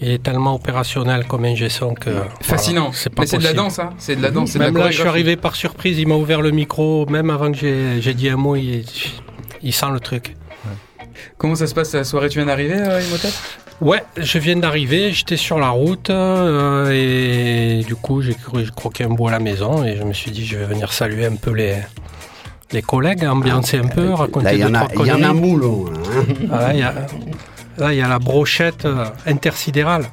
Il 0.00 0.10
est 0.10 0.22
tellement 0.22 0.54
opérationnel 0.54 1.24
comme 1.26 1.44
ingé 1.44 1.68
son 1.68 1.94
que. 1.94 2.10
Fascinant. 2.42 2.90
c'est 2.92 3.18
Mais 3.18 3.26
c'est 3.26 3.38
de 3.38 3.44
la 3.44 3.54
danse, 3.54 3.78
hein 3.78 3.90
C'est 3.98 4.16
de 4.16 4.22
la 4.22 4.30
danse. 4.30 4.54
Même 4.56 4.76
là, 4.76 4.90
je 4.90 4.98
suis 5.00 5.08
arrivé 5.08 5.36
par 5.36 5.56
surprise, 5.56 5.98
il 5.98 6.06
m'a 6.06 6.16
ouvert 6.16 6.42
le 6.42 6.50
micro, 6.50 7.06
même 7.06 7.30
avant 7.30 7.50
que 7.50 7.98
j'ai 8.00 8.14
dit 8.14 8.28
un 8.28 8.36
mot, 8.36 8.56
il, 8.56 8.84
il 9.62 9.72
sent 9.72 9.86
le 9.92 10.00
truc. 10.00 10.36
Comment 11.38 11.54
ça 11.54 11.66
se 11.66 11.74
passe 11.74 11.94
la 11.94 12.04
soirée? 12.04 12.28
Tu 12.28 12.38
viens 12.38 12.46
d'arriver, 12.46 12.76
euh, 12.78 13.00
Ouais, 13.80 14.02
je 14.16 14.38
viens 14.38 14.56
d'arriver, 14.56 15.12
j'étais 15.12 15.36
sur 15.36 15.58
la 15.58 15.68
route 15.68 16.08
euh, 16.08 16.90
et 16.90 17.84
du 17.84 17.94
coup 17.94 18.22
j'ai 18.22 18.34
croqué 18.74 19.04
un 19.04 19.10
bout 19.10 19.28
à 19.28 19.32
la 19.32 19.38
maison 19.38 19.84
et 19.84 19.96
je 19.96 20.02
me 20.02 20.14
suis 20.14 20.30
dit 20.30 20.46
je 20.46 20.56
vais 20.56 20.64
venir 20.64 20.94
saluer 20.94 21.26
un 21.26 21.36
peu 21.36 21.50
les, 21.50 21.76
les 22.72 22.80
collègues, 22.80 23.24
ambiancer 23.24 23.76
un 23.76 23.88
peu, 23.88 24.14
raconter 24.14 24.54
Il 24.54 24.60
y 24.60 24.64
en 24.64 24.74
a, 24.74 24.88
il 24.98 25.06
y 25.06 25.12
en 25.12 25.22
a 25.22 25.32
moulon. 25.34 25.84
Hein. 26.50 26.92
Là, 27.78 27.92
il 27.92 27.98
y 27.98 28.02
a 28.02 28.08
la 28.08 28.18
brochette 28.18 28.86
euh, 28.86 29.06
intersidérale. 29.26 30.06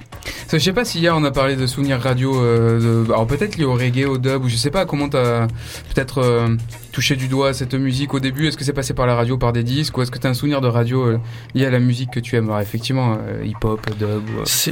Je 0.51 0.57
sais 0.59 0.73
pas 0.73 0.85
si 0.85 0.99
hier 0.99 1.15
on 1.17 1.23
a 1.23 1.31
parlé 1.31 1.55
de 1.55 1.65
souvenirs 1.65 1.99
radio, 1.99 2.39
euh, 2.39 3.05
alors 3.05 3.25
peut-être 3.25 3.57
lié 3.57 3.65
au 3.65 3.73
reggae, 3.73 4.05
au 4.05 4.17
dub, 4.17 4.43
ou 4.43 4.49
je 4.49 4.55
sais 4.55 4.69
pas 4.69 4.85
comment 4.85 5.09
t'as 5.09 5.47
peut-être 5.93 6.19
euh, 6.19 6.55
touché 6.91 7.15
du 7.15 7.27
doigt 7.27 7.53
cette 7.53 7.73
musique 7.73 8.13
au 8.13 8.19
début. 8.19 8.47
Est-ce 8.47 8.55
que 8.55 8.63
c'est 8.63 8.73
passé 8.73 8.93
par 8.93 9.07
la 9.07 9.15
radio, 9.15 9.37
par 9.37 9.51
des 9.51 9.63
disques, 9.63 9.97
ou 9.97 10.01
est-ce 10.01 10.11
que 10.11 10.19
t'as 10.19 10.29
un 10.29 10.33
souvenir 10.33 10.61
de 10.61 10.67
radio 10.67 11.17
lié 11.55 11.65
à 11.65 11.71
la 11.71 11.79
musique 11.79 12.11
que 12.11 12.19
tu 12.19 12.35
aimes? 12.35 12.49
Alors, 12.49 12.61
Effectivement, 12.61 13.17
hip-hop, 13.43 13.81
dub. 13.97 14.23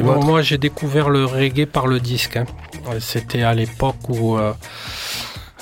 Ou, 0.01 0.21
moi 0.21 0.41
j'ai 0.41 0.57
découvert 0.57 1.09
le 1.09 1.25
reggae 1.25 1.65
par 1.65 1.87
le 1.87 1.99
disque. 1.99 2.37
Hein. 2.37 2.45
C'était 2.99 3.41
à 3.41 3.53
l'époque 3.53 4.09
où 4.09 4.37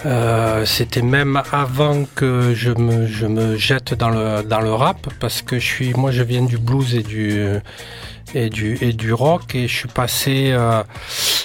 euh, 0.05 0.65
c'était 0.65 1.01
même 1.01 1.41
avant 1.51 2.05
que 2.15 2.53
je 2.55 2.71
me, 2.71 3.05
je 3.05 3.25
me 3.25 3.57
jette 3.57 3.93
dans 3.93 4.09
le, 4.09 4.43
dans 4.43 4.61
le 4.61 4.73
rap 4.73 5.07
parce 5.19 5.41
que 5.41 5.59
je 5.59 5.65
suis, 5.65 5.93
moi 5.93 6.11
je 6.11 6.23
viens 6.23 6.43
du 6.43 6.57
blues 6.57 6.95
et 6.95 7.03
du, 7.03 7.59
et 8.33 8.49
du, 8.49 8.77
et 8.81 8.93
du 8.93 9.11
rock 9.11 9.55
et 9.55 9.67
je 9.67 9.75
suis 9.75 9.89
passé 9.89 10.51
euh, 10.51 10.83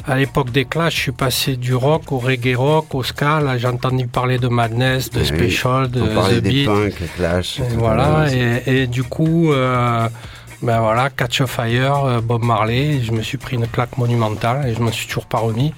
à 0.06 0.16
l'époque 0.16 0.50
des 0.50 0.66
Clash, 0.66 0.94
je 0.94 1.00
suis 1.00 1.12
passé 1.12 1.56
du 1.56 1.74
rock 1.74 2.12
au 2.12 2.18
reggae 2.18 2.54
rock, 2.54 2.94
au 2.94 3.02
ska. 3.02 3.40
Là 3.40 3.58
j'ai 3.58 3.66
entendu 3.66 4.06
parler 4.06 4.38
de 4.38 4.48
Madness, 4.48 5.10
de 5.10 5.24
Special, 5.24 5.90
de 5.90 6.00
The 6.00 6.42
Beat. 6.42 6.70
Clash. 7.16 7.60
voilà 7.76 8.26
et, 8.32 8.82
et, 8.82 8.86
du 8.86 9.02
coup. 9.02 9.52
Euh, 9.52 10.08
ben 10.62 10.80
voilà, 10.80 11.10
Catch 11.10 11.42
a 11.42 11.46
Fire, 11.46 12.22
Bob 12.22 12.42
Marley, 12.42 13.00
je 13.02 13.12
me 13.12 13.20
suis 13.20 13.36
pris 13.36 13.56
une 13.56 13.66
claque 13.66 13.98
monumentale 13.98 14.66
et 14.66 14.74
je 14.74 14.80
me 14.80 14.90
suis 14.90 15.06
toujours 15.06 15.26
pas 15.26 15.36
remis. 15.36 15.74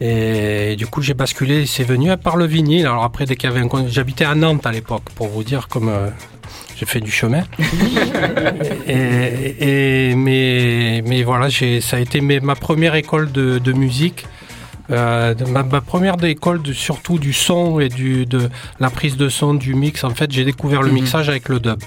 Et 0.00 0.76
du 0.76 0.86
coup, 0.86 1.00
j'ai 1.00 1.14
basculé, 1.14 1.64
c'est 1.66 1.84
venu 1.84 2.14
par 2.16 2.36
le 2.36 2.44
vinyle. 2.44 2.86
Alors 2.86 3.04
après, 3.04 3.24
dès 3.24 3.36
qu'il 3.36 3.48
y 3.48 3.52
avait 3.52 3.60
un... 3.60 3.88
J'habitais 3.88 4.24
à 4.24 4.34
Nantes 4.34 4.66
à 4.66 4.72
l'époque, 4.72 5.04
pour 5.14 5.28
vous 5.28 5.42
dire, 5.42 5.68
comme 5.68 5.88
euh, 5.88 6.10
j'ai 6.76 6.84
fait 6.84 7.00
du 7.00 7.10
chemin. 7.10 7.44
et, 8.86 10.14
mais, 10.14 11.02
mais 11.06 11.22
voilà, 11.22 11.48
ça 11.50 11.96
a 11.96 12.00
été 12.00 12.20
ma 12.20 12.54
première 12.54 12.94
école 12.94 13.32
de, 13.32 13.72
musique. 13.72 14.26
Euh, 14.90 15.34
ma, 15.48 15.64
première 15.80 16.22
école 16.22 16.62
de, 16.62 16.72
surtout 16.72 17.18
du 17.18 17.32
son 17.32 17.80
et 17.80 17.88
du, 17.88 18.26
de 18.26 18.50
la 18.78 18.90
prise 18.90 19.16
de 19.16 19.30
son, 19.30 19.54
du 19.54 19.74
mix. 19.74 20.04
En 20.04 20.10
fait, 20.10 20.30
j'ai 20.30 20.44
découvert 20.44 20.82
le 20.82 20.88
mhm. 20.88 20.94
mixage 20.94 21.28
avec 21.30 21.48
le 21.48 21.58
dub. 21.58 21.80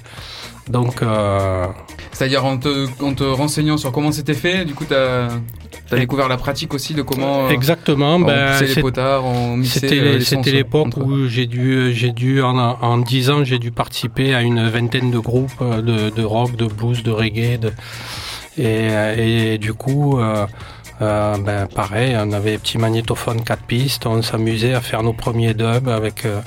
Donc, 0.70 1.02
euh, 1.02 1.66
c'est-à-dire 2.12 2.46
en 2.46 2.58
te, 2.58 2.88
en 3.04 3.14
te, 3.14 3.24
renseignant 3.24 3.78
sur 3.78 3.92
comment 3.92 4.12
c'était 4.12 4.36
fait, 4.36 4.66
du 4.66 4.76
coup, 4.76 4.86
tu 4.86 4.94
as, 4.94 5.30
découvert 5.92 6.28
la 6.28 6.38
pratique 6.38 6.74
aussi 6.74 6.94
de 6.94 7.02
comment. 7.02 7.48
Euh, 7.48 7.50
Exactement. 7.50 8.20
Ben, 8.20 8.62
les 8.62 8.82
potards, 8.82 9.24
C'était 9.64 10.52
l'époque 10.52 10.96
où 10.98 11.28
j'ai 11.28 11.48
dû, 11.48 11.94
j'ai 11.94 12.12
dû 12.12 12.42
en, 12.42 12.58
en 12.58 12.98
10 13.00 13.30
ans, 13.32 13.44
j'ai 13.44 13.58
dû 13.58 13.72
participer 13.72 14.36
à 14.36 14.42
une 14.42 14.68
vingtaine 14.68 15.10
de 15.10 15.20
groupes 15.20 15.52
euh, 15.62 15.82
de, 15.82 16.10
de 16.10 16.24
rock, 16.24 16.56
de 16.56 16.66
blues, 16.66 17.02
de 17.02 17.12
reggae. 17.12 17.60
De, 17.60 17.72
et, 18.58 19.54
et, 19.54 19.58
du 19.58 19.74
coup. 19.74 20.20
Euh, 20.20 20.46
euh, 21.02 21.38
ben 21.38 21.66
pareil, 21.68 22.14
on 22.18 22.34
avait 22.34 22.52
des 22.52 22.58
petits 22.58 22.78
magnétophones 22.78 23.42
4 23.42 23.64
pistes, 23.64 24.06
on 24.06 24.22
s'amusait 24.22 24.74
à 24.74 24.82
faire 24.82 25.02
nos 25.02 25.14
premiers 25.14 25.54
dubs 25.54 25.88
avec 25.88 26.26
euh, 26.26 26.42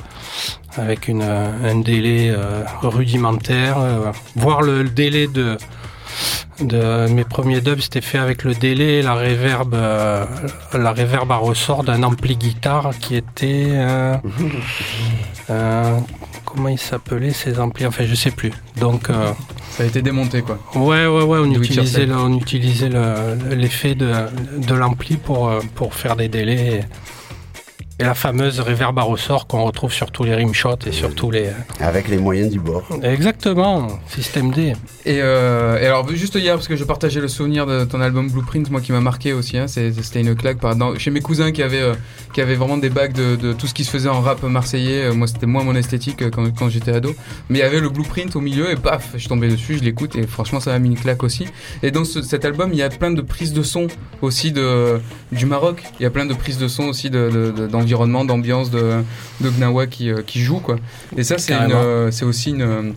avec 0.77 1.09
une, 1.09 1.23
un 1.23 1.77
délai 1.81 2.31
euh, 2.31 2.63
rudimentaire, 2.83 3.79
voir 4.37 4.63
le, 4.63 4.85
délai 4.85 5.27
de 5.27 5.57
de 6.61 7.09
mes 7.09 7.25
premiers 7.25 7.61
dubs, 7.61 7.81
c'était 7.81 8.03
fait 8.03 8.19
avec 8.19 8.45
le 8.45 8.55
délai 8.55 8.99
et 8.99 9.03
la 9.03 9.15
réverb, 9.15 9.75
la 9.75 10.93
réverb 10.93 11.33
à 11.33 11.37
ressort 11.37 11.83
d'un 11.83 12.03
ampli 12.03 12.37
guitare 12.37 12.93
qui 13.01 13.17
était 13.17 13.79
comment 16.45 16.69
il 16.69 16.79
s'appelait 16.79 17.33
ces 17.33 17.59
amplis, 17.59 17.87
enfin 17.87 18.05
je 18.05 18.15
sais 18.15 18.31
plus. 18.31 18.53
Donc 18.77 19.09
ça 19.73 19.85
a 19.85 19.87
été 19.87 20.03
démonté 20.03 20.43
quoi. 20.43 20.59
Ouais 20.75 21.07
ouais 21.07 21.23
ouais, 21.23 21.39
on 21.39 21.51
utilisait 21.51 22.07
on 22.13 22.35
utilisait 22.37 22.91
l'effet 23.51 23.95
de, 23.95 24.13
de 24.59 24.75
l'ampli 24.75 25.17
pour, 25.17 25.49
euh, 25.49 25.61
pour 25.75 25.95
faire 25.95 26.15
des 26.15 26.29
délais. 26.29 26.81
et 26.81 26.85
la 28.03 28.15
fameuse 28.15 28.61
reverb 28.61 28.99
à 28.99 29.03
ressort 29.03 29.47
qu'on 29.47 29.65
retrouve 29.65 29.93
sur 29.93 30.11
tous 30.11 30.25
les 30.25 30.35
rimshots 30.35 30.87
et 30.87 30.93
sur 30.93 31.15
tous 31.15 31.31
les. 31.31 31.51
Avec 31.81 32.09
les 32.09 32.19
moyens 32.19 32.51
du 32.51 32.61
bord. 32.61 32.85
Exactement, 33.03 33.89
système 34.09 34.51
D. 34.51 34.75
Et, 35.05 35.21
euh, 35.21 35.81
et, 35.81 35.87
alors, 35.87 36.09
juste 36.15 36.35
hier, 36.37 36.55
parce 36.55 36.69
que 36.69 36.77
je 36.77 36.85
partageais 36.85 37.21
le 37.21 37.29
souvenir 37.29 37.67
de 37.67 37.85
ton 37.85 38.01
album 38.01 38.31
Blueprint, 38.31 38.71
moi 38.71 38.81
qui 38.81 38.93
m'a 38.93 39.01
marqué 39.01 39.33
aussi, 39.33 39.59
hein, 39.59 39.67
c'était 39.67 40.21
une 40.21 40.35
claque 40.35 40.59
par, 40.59 40.77
chez 40.99 41.11
mes 41.11 41.21
cousins 41.21 41.53
qui 41.53 41.63
avaient, 41.63 41.83
euh, 41.83 41.95
qui 42.33 42.41
avaient 42.41 42.55
vraiment 42.55 42.79
des 42.79 42.91
bacs 42.91 43.13
de, 43.13 43.37
de, 43.37 43.53
tout 43.53 43.67
ce 43.67 43.75
qui 43.75 43.85
se 43.85 43.91
faisait 43.91 44.09
en 44.09 44.21
rap 44.21 44.43
marseillais. 44.43 45.05
Euh, 45.05 45.15
moi, 45.15 45.27
c'était 45.27 45.47
moins 45.47 45.65
mon 45.65 45.75
esthétique 45.75 46.31
quand, 46.31 46.51
quand 46.57 46.69
j'étais 46.69 46.93
ado. 46.93 47.15
Mais 47.49 47.59
il 47.59 47.63
y 47.63 47.65
avait 47.65 47.81
le 47.81 47.89
Blueprint 47.89 48.35
au 48.37 48.41
milieu 48.41 48.71
et 48.71 48.77
paf, 48.77 49.15
je 49.17 49.29
tombais 49.29 49.49
dessus, 49.49 49.79
je 49.79 49.85
l'écoute 49.85 50.17
et 50.17 50.27
franchement, 50.27 50.61
ça 50.61 50.71
m'a 50.71 50.79
mis 50.79 50.91
une 50.91 50.99
claque 50.99 51.23
aussi. 51.23 51.47
Et 51.83 51.91
dans 51.91 52.05
cet 52.05 52.45
album, 52.45 52.71
il 52.73 52.79
y 52.79 52.83
a 52.83 52.89
plein 52.89 53.11
de 53.11 53.23
prises 53.23 53.53
de 53.53 53.63
son 53.63 53.89
aussi 54.21 54.53
de, 54.53 55.01
du 55.33 55.47
Maroc. 55.47 55.83
Il 55.99 56.03
y 56.03 56.07
a 56.07 56.11
plein 56.11 56.27
de 56.27 56.35
prises 56.35 56.59
de 56.59 56.69
son 56.69 56.85
aussi 56.85 57.11
d'environnement, 57.93 58.25
d'ambiance 58.25 58.71
de, 58.71 59.03
de 59.41 59.51
Gnawa 59.51 59.87
qui, 59.87 60.11
qui 60.27 60.41
joue, 60.41 60.59
quoi. 60.59 60.77
Et 61.17 61.25
ça, 61.25 61.37
c'est 61.39 62.25
aussi 62.25 62.51
une 62.51 62.95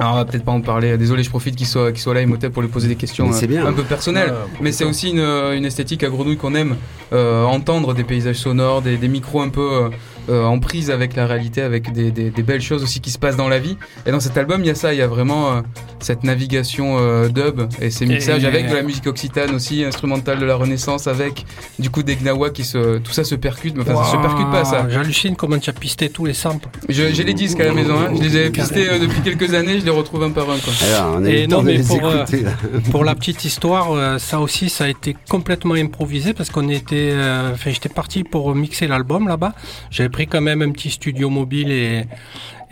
alors, 0.00 0.14
on 0.14 0.16
va 0.16 0.24
peut-être 0.24 0.44
pas 0.44 0.52
en 0.52 0.62
parler. 0.62 0.96
Désolé, 0.96 1.22
je 1.22 1.28
profite 1.28 1.56
qu'il 1.56 1.66
soit, 1.66 1.92
qu'il 1.92 2.00
soit 2.00 2.14
là, 2.14 2.22
Imhotep, 2.22 2.54
pour 2.54 2.62
lui 2.62 2.70
poser 2.70 2.88
des 2.88 2.96
questions 2.96 3.30
euh, 3.30 3.66
un 3.66 3.72
peu 3.74 3.82
personnelles. 3.82 4.32
mais 4.62 4.72
c'est 4.72 4.84
aussi 4.84 5.10
une, 5.10 5.20
une, 5.20 5.66
esthétique 5.66 6.02
à 6.02 6.08
Grenouille 6.08 6.38
qu'on 6.38 6.54
aime 6.54 6.76
euh, 7.12 7.44
entendre 7.44 7.92
des 7.92 8.02
paysages 8.02 8.36
sonores, 8.36 8.80
des, 8.80 8.96
des 8.96 9.08
micros 9.08 9.42
un 9.42 9.50
peu 9.50 9.90
euh, 10.30 10.44
en 10.44 10.60
prise 10.60 10.90
avec 10.90 11.16
la 11.16 11.26
réalité, 11.26 11.60
avec 11.60 11.92
des, 11.92 12.12
des, 12.12 12.30
des, 12.30 12.42
belles 12.42 12.60
choses 12.60 12.82
aussi 12.82 13.00
qui 13.00 13.10
se 13.10 13.18
passent 13.18 13.36
dans 13.36 13.48
la 13.48 13.58
vie. 13.58 13.76
Et 14.06 14.12
dans 14.12 14.20
cet 14.20 14.36
album, 14.36 14.60
il 14.60 14.68
y 14.68 14.70
a 14.70 14.74
ça, 14.74 14.92
il 14.94 14.98
y 14.98 15.02
a 15.02 15.06
vraiment 15.08 15.50
euh, 15.50 15.60
cette 15.98 16.22
navigation 16.22 16.98
euh, 16.98 17.28
dub 17.28 17.62
et 17.80 17.90
ces 17.90 18.06
mixages 18.06 18.44
avec 18.44 18.68
de 18.68 18.74
la 18.74 18.82
musique 18.82 19.06
occitane 19.06 19.54
aussi, 19.54 19.82
instrumentale 19.82 20.38
de 20.38 20.44
la 20.44 20.54
Renaissance, 20.54 21.08
avec 21.08 21.44
du 21.78 21.90
coup 21.90 22.02
des 22.02 22.16
gnawa 22.16 22.50
qui 22.50 22.64
se, 22.64 22.98
tout 22.98 23.10
ça 23.10 23.24
se 23.24 23.34
percute, 23.34 23.74
mais 23.76 23.82
enfin 23.82 24.04
ça 24.04 24.12
se 24.12 24.16
percute 24.18 24.50
pas 24.50 24.64
ça. 24.64 24.86
J'hallucine 24.88 25.34
comment 25.34 25.58
tu 25.58 25.70
as 25.70 25.72
pisté 25.72 26.08
tous 26.08 26.26
les 26.26 26.34
samples. 26.34 26.68
J'ai 26.88 27.10
les 27.10 27.34
disques 27.34 27.60
à 27.60 27.64
la 27.64 27.72
maison, 27.72 27.94
hein. 27.98 28.12
je 28.16 28.22
les 28.22 28.36
ai 28.36 28.50
pistés 28.50 28.86
depuis 29.00 29.22
quelques 29.22 29.52
années, 29.54 29.80
je 29.80 29.84
les 29.84 29.90
retrouve 29.90 30.22
un 30.22 30.30
par 30.30 30.48
un. 30.48 30.58
Quoi. 30.58 30.72
Alors, 30.86 31.26
et 31.26 31.46
non, 31.46 31.62
mais 31.62 31.82
pour, 31.82 32.00
pour 32.90 33.04
la 33.04 33.14
petite 33.14 33.44
histoire, 33.44 34.20
ça 34.20 34.40
aussi, 34.40 34.68
ça 34.68 34.84
a 34.84 34.88
été 34.88 35.16
complètement 35.28 35.74
improvisé 35.74 36.34
parce 36.34 36.50
qu'on 36.50 36.68
était, 36.68 37.14
enfin, 37.52 37.70
j'étais 37.70 37.88
parti 37.88 38.22
pour 38.22 38.54
mixer 38.54 38.86
l'album 38.86 39.26
là-bas. 39.26 39.54
J'avais 39.90 40.08
quand 40.26 40.40
même 40.40 40.62
un 40.62 40.70
petit 40.70 40.90
studio 40.90 41.30
mobile 41.30 41.70
et, 41.70 42.04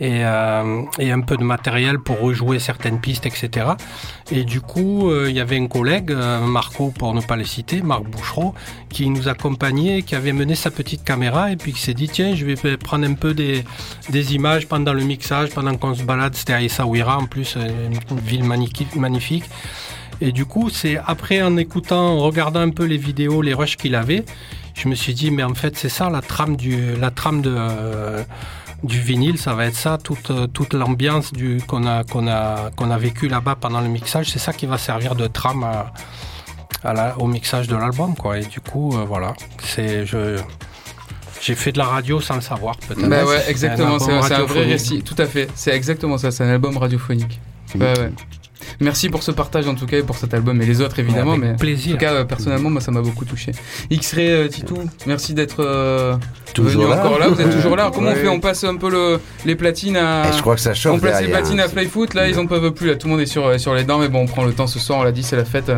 euh, 0.01 0.83
et, 0.97 1.11
un 1.11 1.19
peu 1.19 1.35
de 1.35 1.43
matériel 1.43 1.99
pour 1.99 2.19
rejouer 2.19 2.59
certaines 2.59 3.01
pistes, 3.01 3.25
etc. 3.25 3.71
Et 4.31 4.45
du 4.45 4.61
coup, 4.61 5.09
euh, 5.09 5.25
il 5.29 5.35
y 5.35 5.41
avait 5.41 5.57
un 5.57 5.67
collègue, 5.67 6.11
euh, 6.11 6.39
Marco 6.39 6.91
pour 6.97 7.13
ne 7.13 7.19
pas 7.19 7.35
les 7.35 7.43
citer, 7.43 7.81
Marc 7.81 8.03
Bouchereau, 8.03 8.53
qui 8.89 9.09
nous 9.09 9.27
accompagnait, 9.27 10.03
qui 10.03 10.15
avait 10.15 10.31
mené 10.31 10.55
sa 10.55 10.71
petite 10.71 11.03
caméra 11.03 11.51
et 11.51 11.57
puis 11.57 11.73
qui 11.73 11.81
s'est 11.81 11.93
dit 11.93 12.07
tiens, 12.07 12.33
je 12.33 12.45
vais 12.45 12.77
prendre 12.77 13.05
un 13.05 13.13
peu 13.13 13.33
des, 13.33 13.65
des 14.09 14.35
images 14.35 14.67
pendant 14.67 14.93
le 14.93 15.03
mixage, 15.03 15.49
pendant 15.49 15.75
qu'on 15.75 15.93
se 15.93 16.03
balade. 16.03 16.33
C'était 16.33 16.53
à 16.53 16.61
Essaouira 16.61 17.17
en 17.17 17.25
plus, 17.25 17.57
une 17.57 18.19
ville 18.19 18.45
magnifique. 18.45 19.43
Et 20.21 20.31
du 20.31 20.45
coup, 20.45 20.69
c'est 20.69 20.97
après 21.05 21.41
en 21.41 21.55
écoutant, 21.57 22.17
en 22.17 22.19
regardant 22.19 22.59
un 22.59 22.71
peu 22.71 22.83
les 22.85 22.97
vidéos, 22.97 23.41
les 23.41 23.53
rushs 23.53 23.77
qu'il 23.77 23.95
avait, 23.95 24.25
je 24.73 24.87
me 24.87 24.95
suis 24.95 25.13
dit, 25.13 25.31
mais 25.31 25.43
en 25.43 25.53
fait, 25.53 25.77
c'est 25.77 25.89
ça 25.89 26.09
la 26.09 26.21
trame 26.21 26.55
du, 26.55 26.95
la 26.95 27.11
trame 27.11 27.41
de, 27.41 27.53
euh, 27.55 28.23
du 28.83 28.99
vinyle, 28.99 29.37
ça 29.37 29.53
va 29.53 29.65
être 29.65 29.75
ça, 29.75 29.97
toute, 29.97 30.31
toute 30.53 30.73
l'ambiance 30.73 31.33
du, 31.33 31.61
qu'on 31.67 31.85
a, 31.85 32.03
qu'on 32.03 32.27
a, 32.27 32.71
qu'on 32.75 32.91
a 32.91 32.97
vécu 32.97 33.27
là-bas 33.27 33.55
pendant 33.55 33.81
le 33.81 33.89
mixage, 33.89 34.29
c'est 34.29 34.39
ça 34.39 34.53
qui 34.53 34.65
va 34.65 34.77
servir 34.77 35.15
de 35.15 35.27
trame 35.27 35.63
à, 36.83 36.93
la, 36.93 37.17
au 37.17 37.27
mixage 37.27 37.67
de 37.67 37.75
l'album, 37.75 38.15
quoi. 38.15 38.37
Et 38.39 38.45
du 38.45 38.61
coup, 38.61 38.95
euh, 38.95 39.05
voilà, 39.05 39.33
c'est, 39.63 40.05
je, 40.05 40.39
j'ai 41.41 41.55
fait 41.55 41.71
de 41.71 41.77
la 41.77 41.85
radio 41.85 42.21
sans 42.21 42.35
le 42.35 42.41
savoir, 42.41 42.77
peut-être. 42.77 43.07
Bah 43.07 43.25
ouais, 43.25 43.43
exactement, 43.49 43.99
c'est 43.99 44.13
un, 44.13 44.21
un, 44.21 44.43
vrai 44.43 44.65
récit, 44.65 45.01
tout 45.03 45.15
à 45.17 45.25
fait, 45.25 45.49
c'est 45.55 45.71
exactement 45.71 46.17
ça, 46.17 46.31
c'est 46.31 46.43
un 46.43 46.49
album 46.49 46.77
radiophonique. 46.77 47.39
Ouais, 47.75 47.99
ouais. 47.99 48.11
Merci 48.79 49.09
pour 49.09 49.23
ce 49.23 49.31
partage 49.31 49.67
en 49.67 49.75
tout 49.75 49.85
cas 49.85 49.97
et 49.97 50.03
pour 50.03 50.17
cet 50.17 50.33
album 50.33 50.61
et 50.61 50.65
les 50.65 50.81
autres 50.81 50.99
évidemment. 50.99 51.37
mais 51.37 51.55
plaisir. 51.55 51.95
En 51.95 51.97
tout 51.97 52.05
cas, 52.05 52.13
euh, 52.13 52.23
personnellement, 52.23 52.69
moi 52.69 52.81
ça 52.81 52.91
m'a 52.91 53.01
beaucoup 53.01 53.25
touché. 53.25 53.51
X-Ray, 53.89 54.29
euh, 54.29 54.47
Titou, 54.47 54.77
merci 55.05 55.33
d'être 55.33 55.63
euh, 55.63 56.15
venu 56.57 56.85
encore 56.85 57.19
là. 57.19 57.27
Vous 57.27 57.39
êtes 57.41 57.51
toujours 57.51 57.75
là. 57.75 57.91
Comment 57.93 58.11
on 58.11 58.15
fait? 58.15 58.27
On 58.27 58.39
passe 58.39 58.63
un 58.63 58.75
peu 58.75 58.89
le, 58.89 59.19
les 59.45 59.55
platines 59.55 59.97
à. 59.97 60.29
Et 60.29 60.33
je 60.33 60.41
crois 60.41 60.55
que 60.55 60.61
ça 60.61 60.73
chauffe. 60.73 60.93
On 60.93 60.99
place 60.99 61.21
les 61.21 61.29
platines 61.29 61.59
à 61.59 61.67
Flyfoot. 61.67 62.13
Là, 62.13 62.27
ils 62.27 62.39
en 62.39 62.45
peuvent 62.45 62.71
plus. 62.71 62.87
Là, 62.87 62.95
tout 62.95 63.07
le 63.07 63.13
monde 63.13 63.21
est 63.21 63.25
sur, 63.25 63.59
sur 63.59 63.73
les 63.73 63.83
dents. 63.83 63.99
Mais 63.99 64.09
bon, 64.09 64.21
on 64.21 64.25
prend 64.27 64.45
le 64.45 64.53
temps 64.53 64.67
ce 64.67 64.79
soir. 64.79 64.99
On 64.99 65.03
l'a 65.03 65.11
dit, 65.11 65.23
c'est 65.23 65.35
la 65.35 65.45
fête 65.45 65.71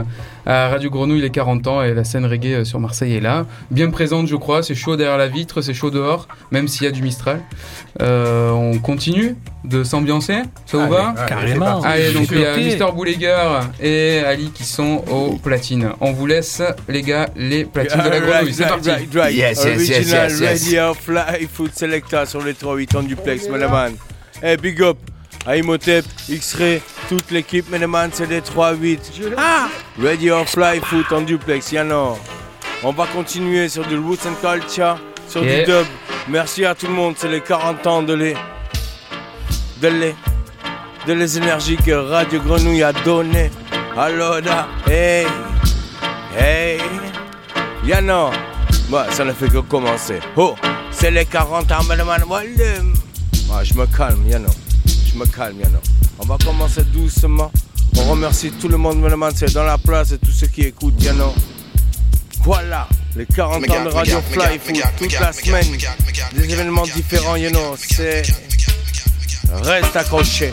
à 0.45 0.69
Radio 0.69 0.89
Grenouille, 0.89 1.21
les 1.21 1.29
40 1.29 1.67
ans 1.67 1.81
et 1.83 1.93
la 1.93 2.03
scène 2.03 2.25
reggae 2.25 2.63
sur 2.63 2.79
Marseille 2.79 3.15
est 3.15 3.21
là. 3.21 3.45
Bien 3.69 3.89
présente, 3.89 4.27
je 4.27 4.35
crois. 4.35 4.63
C'est 4.63 4.75
chaud 4.75 4.95
derrière 4.95 5.17
la 5.17 5.27
vitre, 5.27 5.61
c'est 5.61 5.73
chaud 5.73 5.91
dehors, 5.91 6.27
même 6.51 6.67
s'il 6.67 6.83
y 6.83 6.87
a 6.87 6.91
du 6.91 7.01
Mistral. 7.01 7.41
on 7.99 8.79
continue 8.79 9.35
de 9.63 9.83
s'ambiancer? 9.83 10.41
Ça 10.65 10.77
vous 10.77 10.89
va? 10.89 11.13
Carrément. 11.27 11.81
Allez, 11.81 12.13
donc 12.13 12.27
il 12.31 12.39
y 12.39 12.45
a 12.45 12.57
Mister 12.57 12.85
Boulégar 12.93 13.69
et 13.79 14.19
Ali 14.25 14.51
qui 14.51 14.63
sont 14.63 15.03
aux 15.09 15.37
platines. 15.37 15.91
On 15.99 16.11
vous 16.11 16.25
laisse, 16.25 16.61
les 16.87 17.01
gars, 17.01 17.29
les 17.35 17.65
platines 17.65 18.01
de 18.03 18.09
la 18.09 18.19
grenouille. 18.19 18.53
C'est 18.53 18.67
parti. 18.67 18.89
Yes, 18.89 19.63
yes, 19.63 19.87
yes, 19.87 20.11
yes, 20.11 20.39
yes. 20.39 20.63
Radio 20.63 20.93
Fly 20.93 21.47
Food 21.51 21.71
Selecta 21.73 22.25
sur 22.25 22.43
les 22.43 22.53
3-8 22.53 22.97
en 22.97 23.03
duplex, 23.03 23.47
Meneman. 23.49 23.93
Hey, 24.41 24.57
big 24.57 24.81
up. 24.81 24.97
Aimotep, 25.47 26.05
X-Ray, 26.29 26.81
toute 27.09 27.31
l'équipe 27.31 27.69
Meneman, 27.69 28.09
c'est 28.13 28.27
les 28.27 28.41
3-8. 28.41 28.99
Ah 29.37 29.67
Radio 30.01 30.45
Fly 30.45 30.79
Foot 30.81 31.11
en 31.11 31.21
duplex, 31.21 31.71
Yano. 31.71 32.17
On 32.83 32.91
va 32.91 33.07
continuer 33.07 33.67
sur 33.67 33.85
du 33.85 33.97
Roots 33.97 34.25
and 34.27 34.35
Culture, 34.41 34.97
sur 35.27 35.41
du 35.41 35.63
dub. 35.63 35.85
Merci 36.27 36.65
à 36.65 36.75
tout 36.75 36.87
le 36.87 36.93
monde, 36.93 37.15
c'est 37.17 37.27
les 37.27 37.41
40 37.41 37.87
ans 37.87 38.03
de 38.03 38.13
les 38.13 38.35
de 39.81 39.87
les, 39.87 40.15
de 41.07 41.13
les 41.13 41.37
énergies 41.37 41.77
que 41.77 41.91
Radio 41.91 42.39
Grenouille 42.39 42.83
a 42.83 42.93
donné. 42.93 43.49
Alors 43.97 44.37
hey, 44.87 45.25
hey, 46.37 46.79
Yano, 47.83 48.29
moi 48.89 49.05
ça 49.09 49.25
ne 49.25 49.33
fait 49.33 49.49
que 49.49 49.57
commencer. 49.57 50.19
Oh, 50.35 50.55
c'est 50.91 51.09
les 51.11 51.25
40 51.25 51.71
ans, 51.71 51.83
mais 51.89 51.95
le 51.95 52.05
man, 52.05 52.23
je 53.63 53.73
me 53.73 53.85
calme, 53.87 54.27
Yano, 54.27 54.49
je 55.11 55.17
me 55.17 55.25
calme, 55.25 55.59
Yano. 55.59 55.79
On 56.19 56.25
va 56.25 56.37
commencer 56.37 56.83
doucement. 56.83 57.51
On 57.97 58.03
remercie 58.09 58.51
tout 58.51 58.69
le 58.69 58.77
monde, 58.77 58.99
man, 58.99 59.31
c'est 59.35 59.53
dans 59.53 59.63
la 59.63 59.77
place 59.77 60.11
et 60.11 60.17
tous 60.17 60.31
ceux 60.31 60.47
qui 60.47 60.61
écoutent, 60.61 61.01
Yano. 61.01 61.33
Voilà, 62.43 62.87
les 63.15 63.25
40 63.25 63.69
ans 63.69 63.83
de 63.83 63.89
Radio 63.89 64.19
Fly 64.31 64.57
Food, 64.57 64.81
toute 64.97 65.19
la 65.19 65.31
semaine, 65.31 65.77
des 66.33 66.53
événements 66.53 66.83
différents, 66.83 67.35
know, 67.35 67.75
c'est 67.77 68.23
Reste 69.51 69.95
accroché. 69.95 70.49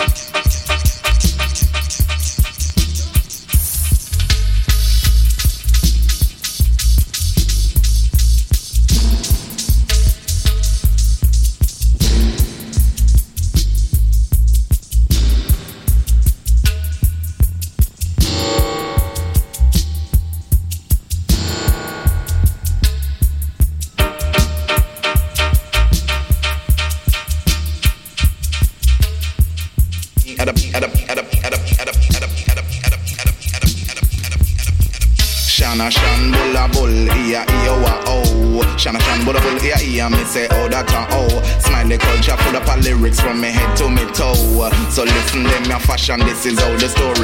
Fashion, 46.08 46.26
this 46.26 46.46
is 46.46 46.58
how 46.58 46.74
the 46.76 46.88
story 46.88 47.17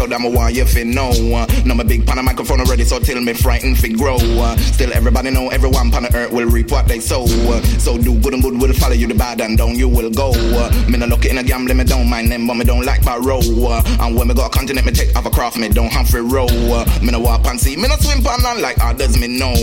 in 0.00 0.08
ghetto, 0.08 0.18
that 0.18 0.20
me 0.20 0.34
want 0.34 0.54
you 0.54 0.64
fi 0.64 0.84
know. 0.84 1.10
Now 1.64 1.74
my 1.74 1.84
big 1.84 2.06
pan 2.06 2.18
a 2.18 2.22
microphone 2.22 2.60
already, 2.60 2.84
so 2.84 2.98
till 2.98 3.20
me 3.20 3.32
frightened 3.32 3.78
fi 3.78 3.88
grow. 3.88 4.18
Still 4.56 4.92
everybody 4.92 5.30
know 5.30 5.48
everyone 5.48 5.90
pan 5.90 6.04
the 6.04 6.14
earth 6.14 6.32
will 6.32 6.48
reap 6.48 6.70
what 6.70 6.86
they 6.86 7.00
sow. 7.00 7.26
So 7.78 7.98
do 7.98 8.18
good 8.20 8.34
and 8.34 8.42
good 8.42 8.60
will 8.60 8.72
follow 8.74 8.94
you, 8.94 9.06
the 9.06 9.14
bad 9.14 9.40
and 9.40 9.56
down 9.58 9.76
you 9.76 9.88
will 9.88 10.10
go. 10.10 10.32
Me 10.88 10.98
no 10.98 11.06
look 11.06 11.24
in 11.24 11.38
a 11.38 11.42
gambling, 11.42 11.76
me 11.76 11.84
don't 11.84 12.08
mind 12.08 12.30
them, 12.30 12.46
but 12.46 12.54
me 12.54 12.64
don't 12.64 12.84
like 12.84 13.04
borrow. 13.04 13.40
And 13.40 14.16
when 14.16 14.28
me 14.28 14.34
go 14.34 14.46
a 14.46 14.50
continent, 14.50 14.86
me 14.86 14.92
take 14.92 15.14
off 15.16 15.26
a 15.26 15.30
craft, 15.30 15.58
me 15.58 15.68
don't 15.68 15.92
have 15.92 16.10
to 16.10 16.22
row. 16.22 16.46
Me 17.02 17.10
no 17.10 17.20
walk 17.20 17.46
and 17.46 17.60
see, 17.60 17.76
me 17.76 17.88
no 17.88 17.96
swim 17.96 18.22
pan 18.22 18.44
on 18.44 18.60
like 18.60 18.82
others 18.82 19.18
me 19.18 19.26
know. 19.28 19.54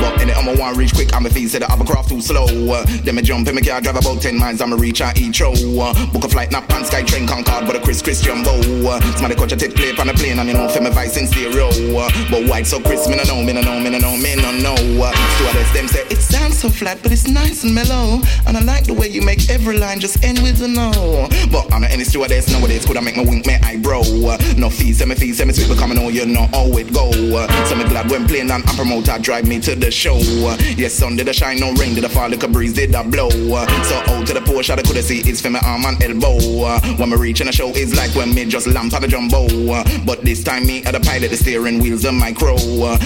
But 0.00 0.20
any 0.20 0.32
I'm 0.32 0.58
want 0.58 0.76
reach 0.76 0.94
quick, 0.94 1.14
I'm 1.14 1.26
a 1.26 1.30
fee 1.30 1.46
say 1.48 1.58
the 1.58 1.66
craft 1.86 2.08
too 2.08 2.20
slow. 2.20 2.46
Then 2.46 3.14
me 3.14 3.22
jump 3.22 3.48
in 3.48 3.54
me 3.54 3.62
car, 3.62 3.80
drive 3.80 3.96
about 3.96 4.20
10 4.20 4.36
miles, 4.36 4.60
I'ma 4.60 4.76
reach 4.76 5.00
out 5.00 5.18
each 5.18 5.40
row. 5.40 5.54
Book 6.12 6.24
a 6.24 6.28
flight, 6.28 6.50
not 6.50 6.68
pan 6.68 6.84
sky 6.84 7.02
train 7.02 7.26
Concorde, 7.26 7.66
but 7.66 7.76
a 7.76 7.80
Chris 7.80 8.02
Chris 8.02 8.20
Jumbo. 8.20 8.60
Somebody 9.16 9.34
catch 9.34 9.52
a 9.52 9.56
take 9.56 9.75
play 9.76 9.92
on 9.98 10.06
the 10.06 10.14
plane 10.14 10.38
and 10.38 10.48
you 10.48 10.54
know, 10.54 10.68
for 10.68 10.80
me 10.80 10.90
vice 10.90 11.16
in 11.16 11.26
stereo. 11.26 11.70
But 12.30 12.48
white 12.48 12.66
so 12.66 12.80
crisp, 12.80 13.10
me 13.10 13.16
no 13.16 13.24
know, 13.24 13.42
me 13.42 13.52
no 13.52 13.60
know, 13.60 13.78
me 13.78 13.90
no 13.90 13.98
know, 13.98 14.16
me 14.16 14.34
no 14.36 14.50
know. 14.52 14.76
Stewardess 15.36 15.72
them 15.72 15.88
say 15.88 16.02
it 16.10 16.18
sounds 16.20 16.58
so 16.58 16.68
flat, 16.68 16.98
but 17.02 17.12
it's 17.12 17.28
nice 17.28 17.64
and 17.64 17.74
mellow. 17.74 18.20
And 18.46 18.56
I 18.56 18.60
like 18.60 18.84
the 18.84 18.94
way 18.94 19.08
you 19.08 19.22
make 19.22 19.48
every 19.50 19.78
line 19.78 20.00
just 20.00 20.22
end 20.24 20.40
with 20.40 20.62
a 20.62 20.68
no. 20.68 21.28
But 21.50 21.72
I'm 21.72 21.82
not 21.82 21.90
any 21.90 22.04
stewardess 22.04 22.50
nowadays, 22.50 22.84
could 22.86 22.96
I 22.96 23.00
make 23.00 23.16
my 23.16 23.24
wink, 23.24 23.46
my 23.46 23.60
eyebrow? 23.62 24.02
No 24.56 24.70
fees, 24.70 24.98
semi 24.98 25.14
fees, 25.14 25.38
semi 25.38 25.52
sweet, 25.52 25.68
becoming 25.68 25.98
all 25.98 26.10
you 26.10 26.26
know 26.26 26.46
how 26.52 26.66
it 26.78 26.92
go. 26.92 27.12
So 27.66 27.76
me 27.76 27.84
glad 27.84 28.10
when 28.10 28.26
playing 28.26 28.50
and 28.50 28.64
promoter 28.64 29.18
drive 29.18 29.46
me 29.46 29.60
to 29.60 29.74
the 29.74 29.90
show. 29.90 30.16
Yes, 30.76 30.94
sun 30.94 31.16
did 31.16 31.28
I 31.28 31.32
shine, 31.32 31.60
no 31.60 31.72
rain, 31.74 31.94
did 31.94 32.04
I 32.04 32.08
fall, 32.08 32.30
like 32.30 32.42
a 32.42 32.48
breeze, 32.48 32.72
did 32.72 32.94
I 32.94 33.02
blow? 33.02 33.30
So 33.30 33.96
out 34.08 34.26
to 34.26 34.32
the 34.32 34.40
Porsche, 34.40 34.70
I 34.70 34.82
could 34.82 34.96
have 34.96 35.04
see 35.04 35.20
it's 35.20 35.40
for 35.40 35.50
my 35.50 35.60
arm 35.60 35.84
and 35.84 36.02
elbow. 36.02 36.38
When 36.96 37.10
me 37.10 37.16
reaching 37.16 37.48
a 37.48 37.52
show, 37.52 37.70
it's 37.74 37.94
like 37.96 38.14
when 38.14 38.34
me 38.34 38.44
just 38.46 38.66
lamp 38.66 38.92
to 38.92 39.00
the 39.00 39.08
jumbo. 39.08 39.46
But 39.66 40.22
this 40.22 40.42
time 40.42 40.66
me 40.66 40.84
at 40.84 40.92
the 40.92 41.00
pilot, 41.00 41.30
the 41.30 41.36
steering 41.36 41.80
wheels, 41.80 42.02
the 42.02 42.12
micro. 42.12 42.56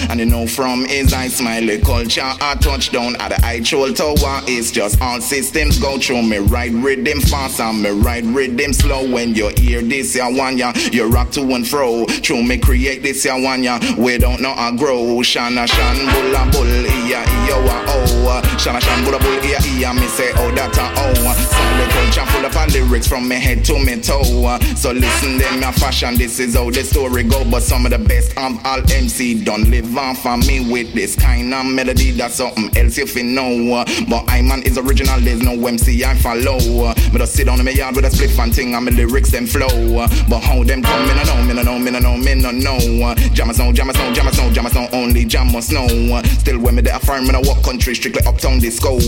And 0.09 0.19
you 0.19 0.25
know 0.25 0.47
from 0.47 0.85
his 0.85 1.13
eye 1.13 1.27
smiley 1.27 1.79
culture, 1.79 2.21
I 2.23 2.55
touchdown 2.55 3.15
at 3.17 3.29
the 3.29 3.45
eye 3.45 3.59
tower. 3.59 4.41
It's 4.47 4.71
just 4.71 5.01
all 5.01 5.19
systems 5.21 5.79
go 5.79 5.97
through 5.97 6.23
me 6.23 6.37
right 6.37 6.71
rhythm 6.71 7.19
fast 7.21 7.59
and 7.59 7.81
me 7.81 7.89
right 7.89 8.23
rhythm 8.23 8.73
slow. 8.73 9.09
When 9.11 9.33
you 9.35 9.49
hear 9.57 9.81
this, 9.81 10.15
ya 10.15 10.29
want 10.29 10.57
ya, 10.57 10.73
you 10.91 11.07
rock 11.07 11.31
to 11.31 11.41
and 11.41 11.67
fro. 11.67 12.05
Through 12.05 12.43
me 12.43 12.57
create 12.57 13.01
this, 13.03 13.25
ya 13.25 13.37
want 13.39 13.63
ya. 13.63 13.79
We 13.97 14.17
don't 14.17 14.41
know 14.41 14.53
I 14.55 14.75
grow. 14.75 15.21
Shana 15.21 15.67
shan 15.67 15.97
bulla 16.13 16.49
bull, 16.51 16.65
iya 16.65 17.23
iya 17.45 17.57
wa 17.65 17.83
oh. 17.87 18.41
Shana 18.57 18.81
shan 18.81 19.03
bulla 19.03 19.19
bull, 19.19 19.39
iya 19.43 19.93
me 19.93 20.07
say 20.07 20.31
oh 20.35 20.51
that 20.55 20.77
a 20.77 20.85
oh. 20.97 21.33
Silent 21.51 21.91
culture 21.91 22.25
full 22.31 22.45
of 22.45 22.73
lyrics 22.73 23.07
from 23.07 23.27
me 23.27 23.35
head 23.35 23.63
to 23.65 23.73
me 23.79 23.99
toe. 23.99 24.57
So 24.75 24.91
listen 24.91 25.37
them 25.37 25.59
my 25.59 25.71
fashion, 25.71 26.15
this 26.15 26.39
is 26.39 26.50
how 26.53 26.69
the 26.69 26.83
story 26.83 27.23
go. 27.23 27.43
But 27.49 27.63
some 27.63 27.85
of 27.85 27.91
the 27.91 27.99
best 27.99 28.37
of 28.37 28.63
all 28.65 28.79
MC 28.91 29.43
don't 29.43 29.69
live 29.69 29.97
on 29.97 30.15
of 30.15 30.47
me 30.47 30.71
with 30.71 30.93
this 30.93 31.15
kind 31.15 31.53
of 31.53 31.65
melody. 31.65 32.11
That's 32.11 32.35
something 32.35 32.69
else 32.77 32.97
if 32.97 33.15
you 33.15 33.23
know. 33.23 33.75
Uh, 33.75 33.85
but 34.09 34.29
I 34.29 34.41
man 34.41 34.61
is 34.63 34.77
original, 34.77 35.19
there's 35.19 35.41
no 35.41 35.53
MC 35.53 36.03
I 36.03 36.15
follow. 36.15 36.57
Uh, 36.57 36.93
me 37.11 37.19
just 37.19 37.33
sit 37.33 37.47
down 37.47 37.59
in 37.59 37.65
my 37.65 37.71
yard 37.71 37.95
with 37.95 38.05
a 38.05 38.11
split 38.11 38.31
fan 38.31 38.51
thing 38.51 38.75
and 38.75 38.85
my 38.85 38.91
lyrics 38.91 39.31
them 39.31 39.45
flow. 39.47 39.67
Uh, 39.67 40.07
but 40.29 40.41
how 40.41 40.63
them 40.63 40.83
come, 40.83 41.07
me 41.07 41.15
no 41.15 41.23
know, 41.23 41.43
me 41.43 41.53
no 41.53 41.63
know, 41.63 41.79
me 41.79 41.91
no 41.91 41.99
know, 41.99 42.17
me 42.17 42.35
no 42.35 42.51
know. 42.51 43.15
Jam 43.33 43.51
song, 43.53 43.73
jam 43.73 43.91
song, 43.93 44.13
jam 44.13 44.31
song, 44.31 44.53
jam 44.53 44.67
song, 44.69 44.87
only 44.93 45.25
jam 45.25 45.51
must. 45.51 45.71
Still 45.71 46.59
when 46.59 46.75
me 46.75 46.81
there 46.81 46.99
firm, 46.99 47.23
me 47.23 47.31
no 47.31 47.41
walk 47.41 47.63
country, 47.63 47.95
strictly 47.95 48.25
uptown 48.25 48.59
disco. 48.59 48.99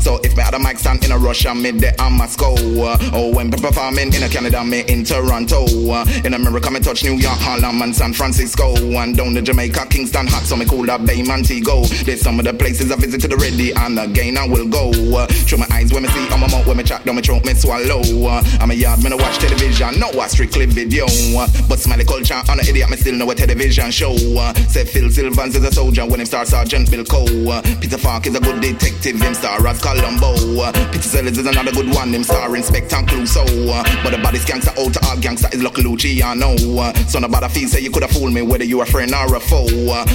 So 0.00 0.18
if 0.24 0.36
me 0.36 0.42
had 0.42 0.54
a 0.54 0.58
mic 0.58 0.78
stand 0.78 1.04
in 1.04 1.12
a 1.12 1.18
Russia, 1.18 1.54
me 1.54 1.70
there 1.70 1.94
a 1.98 2.10
Moscow. 2.10 2.54
Oh, 2.58 3.32
when 3.34 3.50
performing 3.50 4.12
in 4.12 4.22
a 4.22 4.28
Canada, 4.28 4.64
me 4.64 4.80
in 4.88 5.04
Toronto. 5.04 5.66
In 6.24 6.34
America, 6.34 6.70
me 6.70 6.77
touch 6.80 7.04
New 7.04 7.14
York, 7.14 7.38
Harlem, 7.38 7.82
and 7.82 7.94
San 7.94 8.12
Francisco. 8.12 8.74
And 8.74 9.16
down 9.16 9.34
to 9.34 9.42
Jamaica, 9.42 9.86
Kingston, 9.90 10.26
hot, 10.26 10.44
so 10.44 10.56
me 10.56 10.64
cool 10.64 10.90
up 10.90 11.04
Bay, 11.06 11.22
Montego. 11.22 11.84
There's 12.04 12.20
some 12.20 12.38
of 12.38 12.44
the 12.44 12.54
places 12.54 12.90
I 12.90 12.96
visit 12.96 13.20
to 13.22 13.28
the 13.28 13.36
ready, 13.36 13.72
and 13.72 13.98
again 13.98 14.36
I 14.36 14.46
will 14.46 14.68
go. 14.68 14.92
Through 15.26 15.58
my 15.58 15.66
eyes 15.72 15.92
when 15.92 16.02
me 16.02 16.08
see, 16.08 16.28
on 16.32 16.40
my 16.40 16.48
mouth 16.50 16.66
when 16.66 16.76
me 16.76 16.84
chat, 16.84 17.04
down 17.04 17.16
my 17.16 17.22
throat, 17.22 17.44
me 17.44 17.54
swallow. 17.54 18.02
I'm 18.60 18.70
a 18.70 18.74
yard, 18.74 19.02
me 19.02 19.10
no 19.10 19.16
watch 19.16 19.38
television, 19.38 19.98
no 19.98 20.10
watch 20.14 20.32
strictly 20.32 20.66
video. 20.66 21.06
But 21.68 21.78
smiley 21.78 22.04
culture, 22.04 22.40
on 22.48 22.60
an 22.60 22.66
idiot, 22.68 22.90
me 22.90 22.96
still 22.96 23.14
know 23.14 23.30
a 23.30 23.34
television 23.34 23.90
show. 23.90 24.16
Say 24.68 24.84
Phil 24.84 25.10
Sylvans 25.10 25.56
is 25.56 25.64
a 25.64 25.72
soldier 25.72 26.06
when 26.06 26.20
him 26.20 26.26
star 26.26 26.44
Sergeant 26.44 26.90
Bill 26.90 27.04
Coe. 27.04 27.26
Peter 27.80 27.98
Falk 27.98 28.26
is 28.26 28.34
a 28.34 28.40
good 28.40 28.60
detective, 28.60 29.20
him 29.20 29.34
star 29.34 29.66
as 29.66 29.80
Columbo. 29.80 30.34
Peter 30.92 31.02
Sellers 31.02 31.38
is 31.38 31.46
another 31.46 31.72
good 31.72 31.92
one, 31.94 32.12
him 32.12 32.24
star 32.24 32.54
Inspector 32.54 32.96
Clouseau. 32.96 33.46
But 34.02 34.10
the 34.10 34.18
body's 34.18 34.44
gangster 34.44 34.72
out 34.78 34.92
to 34.94 35.00
all 35.06 35.16
gangster 35.18 35.48
is 35.52 35.62
Lucky 35.62 35.82
Luciano. 35.82 36.54
So 37.08 37.18
nobody 37.18 37.48
feel 37.48 37.68
say 37.68 37.80
you 37.80 37.90
could 37.90 38.02
have 38.02 38.12
fooled 38.12 38.32
me 38.32 38.42
whether 38.42 38.64
you 38.64 38.80
a 38.82 38.86
friend 38.86 39.14
or 39.14 39.34
a 39.34 39.40
foe. 39.40 39.66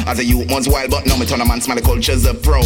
As 0.08 0.20
a 0.20 0.26
youth 0.26 0.52
once 0.52 0.68
wild, 0.68 0.92
but 0.92 1.06
now 1.06 1.18
me 1.18 1.26
turn 1.26 1.42
a 1.42 1.46
man 1.46 1.62
smiley 1.62 1.82
culture's 1.82 2.26
a 2.26 2.34
pro. 2.34 2.62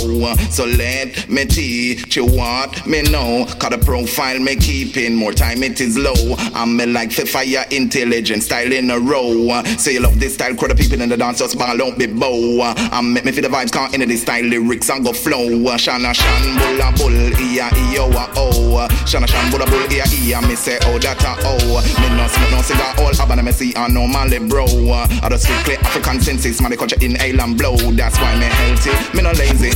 So 0.50 0.66
let 0.66 1.30
me 1.30 1.46
teach 1.46 2.16
you 2.16 2.26
what 2.26 2.86
me 2.86 3.02
know. 3.04 3.46
Cause 3.60 3.72
the 3.72 3.78
profile 3.78 4.40
me 4.40 4.56
keeping 4.56 5.16
more 5.16 5.32
time 5.32 5.64
it 5.64 5.80
is 5.82 5.98
low. 5.98 6.36
I'm 6.54 6.76
me 6.76 6.86
like 6.86 7.12
for 7.12 7.26
fire 7.26 7.66
intelligent 7.72 8.44
style 8.44 8.72
in 8.72 8.92
a 8.92 9.00
row. 9.00 9.64
Say 9.78 9.94
you 9.94 10.02
love 10.02 10.20
this 10.20 10.34
style, 10.34 10.56
crowd 10.56 10.72
of 10.72 10.78
people 10.78 11.02
in 11.02 11.10
the 11.10 11.18
dance 11.18 11.40
just 11.40 11.58
ball 11.58 11.78
don't 11.78 11.98
be 11.98 12.08
bow. 12.08 12.62
I'm 12.92 13.14
make 13.14 13.26
me 13.26 13.32
feel 13.32 13.44
the 13.44 13.50
vibes 13.50 13.72
can't 13.72 13.94
end 13.94 14.04
this 14.10 14.22
style 14.22 14.44
lyrics 14.44 14.90
and 14.90 15.06
go 15.06 15.14
flow. 15.14 15.48
Shana 15.78 16.14
shan 16.14 16.58
bulla 16.58 16.92
bull 16.98 17.12
iya 17.42 17.70
iyo 17.92 18.08
wa 18.14 18.28
oh. 18.36 18.88
Shana 19.06 19.28
shan 19.28 19.52
bulla 19.52 19.66
bull 19.66 19.86
iya 19.92 20.06
iya 20.22 20.42
me 20.48 20.56
say 20.56 20.78
oh 20.86 20.98
that 21.00 21.22
a 21.24 21.36
oh. 21.46 21.82
Me 22.02 22.10
no 22.18 22.28
smoke 22.28 22.52
no 22.52 22.62
cigar 22.62 22.94
all 23.00 23.24
abana 23.24 23.44
me 23.44 23.52
see 23.52 23.74
and 23.78 23.94
normally 23.94 24.40
bro. 24.40 24.66
I 24.66 25.30
just 25.30 25.44
strictly 25.44 25.78
African 25.78 26.20
senses, 26.20 26.62
man 26.62 26.72
the 26.72 26.78
culture 26.78 26.98
inhale 27.02 27.42
and 27.42 27.58
blow. 27.58 27.76
That's 27.78 28.18
why 28.20 28.36
me 28.36 28.46
healthy, 28.46 28.92
me 29.16 29.24
no 29.24 29.32
lazy. 29.32 29.72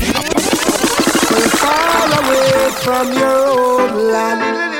Far 1.61 2.07
away 2.19 2.71
from 2.83 3.13
your 3.13 3.47
own 3.47 4.11
land. 4.11 4.71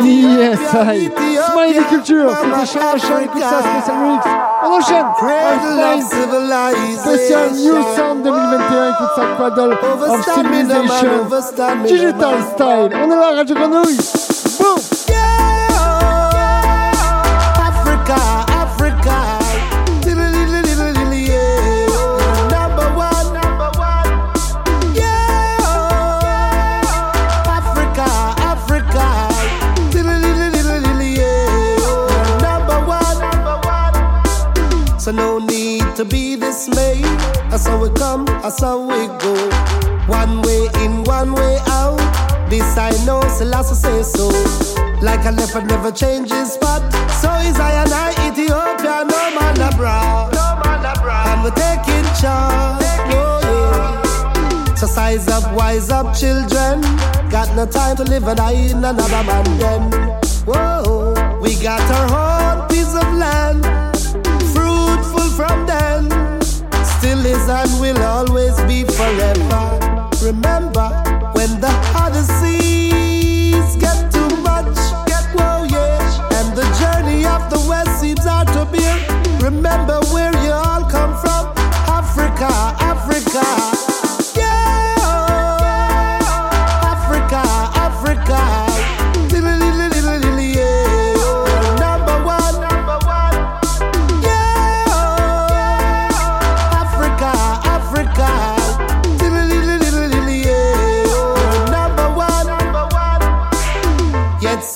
Yes, 0.00 0.74
I. 0.74 1.10
Smiley 1.52 1.84
Culture, 1.88 2.30
c'était 2.30 2.66
Chien 2.66 2.98
Chien, 2.98 3.20
écoute 3.20 3.42
ça, 3.42 3.60
spécial 3.60 3.96
remix. 3.98 4.24
On 4.64 4.70
enchaîne 4.72 5.06
spécial 6.96 7.50
New 7.52 7.82
Sound 7.96 8.22
2021, 8.22 8.90
écoute 8.90 9.12
ça, 9.16 9.22
Cradle 9.36 9.72
of 9.72 10.24
Civilization, 10.34 11.14
Digital 11.84 12.36
Style. 12.54 12.90
On 12.94 13.10
est 13.10 13.16
là, 13.16 13.34
Radio 13.36 13.54
Grenouille. 13.54 13.98
Africa, 18.10 18.48
Africa. 18.48 19.38
Number 22.50 22.88
one, 22.96 23.34
number 23.34 23.70
one. 23.76 24.08
Yeah. 24.96 25.60
Africa, 27.44 28.08
Africa. 28.40 29.04
Yeah. 31.14 32.40
Number 32.40 32.80
one, 32.86 33.18
number 33.20 33.58
one. 33.68 34.98
So 34.98 35.10
no 35.12 35.38
need 35.38 35.84
to 35.96 36.06
be 36.06 36.36
dismayed. 36.36 37.04
That's 37.50 37.66
how 37.66 37.78
we 37.82 37.90
come, 37.90 38.26
how 38.60 38.78
we 38.80 39.06
go. 39.18 39.34
One 40.06 40.40
way 40.40 40.66
in, 40.82 41.04
one 41.04 41.34
way 41.34 41.58
out. 41.66 41.77
This 42.58 42.76
I 42.76 42.90
know, 43.06 43.20
Selassie 43.38 43.76
say 43.76 44.02
so. 44.02 44.26
Like 45.00 45.24
a 45.26 45.30
leopard 45.30 45.66
never 45.68 45.92
changes 45.92 46.54
spot. 46.54 46.82
So 47.20 47.30
is 47.46 47.56
I 47.60 47.70
and 47.84 47.92
I 47.92 48.10
Ethiopia, 48.26 49.04
no 49.06 49.20
man 49.38 49.60
abroad. 49.62 50.34
No 50.34 50.58
man 50.64 50.82
abroad. 50.84 51.28
And 51.28 51.44
we're 51.44 51.54
taking 51.54 52.02
charge. 52.20 52.82
Oh, 53.14 53.38
yeah. 53.46 54.74
So 54.74 54.88
size 54.88 55.28
up, 55.28 55.54
wise 55.54 55.90
up, 55.90 56.16
children. 56.16 56.80
Got 57.30 57.54
no 57.54 57.64
time 57.64 57.94
to 57.94 58.02
live 58.02 58.26
and 58.26 58.38
die 58.38 58.50
in 58.50 58.78
another 58.78 59.22
man 59.22 59.44
den. 59.60 59.92
Whoa, 60.44 61.14
we 61.40 61.54
got 61.62 61.80
our 61.94 62.58
own 62.58 62.68
piece 62.68 62.92
of 62.92 63.06
land. 63.14 63.62
Fruitful 64.52 65.30
from 65.38 65.64
then. 65.64 66.10
Still 66.98 67.24
is 67.24 67.48
and 67.48 67.70
will 67.80 68.02
always 68.02 68.60
be 68.62 68.82
forever. 68.82 70.08
Remember 70.20 70.67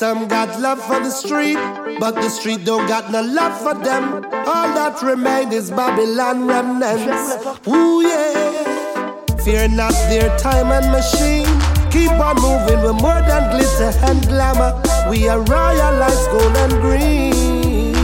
some 0.03 0.27
got 0.27 0.61
love 0.61 0.83
for 0.83 0.99
the 0.99 1.11
street, 1.11 1.55
but 2.01 2.17
the 2.17 2.29
street 2.29 2.65
don't 2.65 2.89
got 2.89 3.13
no 3.13 3.23
love 3.23 3.57
for 3.63 3.75
them. 3.85 4.32
That 4.83 5.01
remain 5.01 5.53
is 5.53 5.71
Babylon 5.71 6.49
remnants. 6.49 7.39
Ooh 7.69 8.03
yeah. 8.03 9.15
Fear 9.45 9.69
not 9.69 9.95
their 10.11 10.37
time 10.39 10.73
and 10.73 10.91
machine. 10.91 11.47
Keep 11.93 12.11
on 12.19 12.35
moving, 12.43 12.83
we're 12.83 12.93
more 12.93 13.23
than 13.23 13.55
glitter 13.55 13.95
and 14.11 14.27
glamour. 14.27 14.75
We 15.09 15.29
are 15.29 15.41
royal 15.43 15.95
lights, 16.03 16.27
gold 16.35 16.57
and 16.67 16.73
green. 16.83 17.95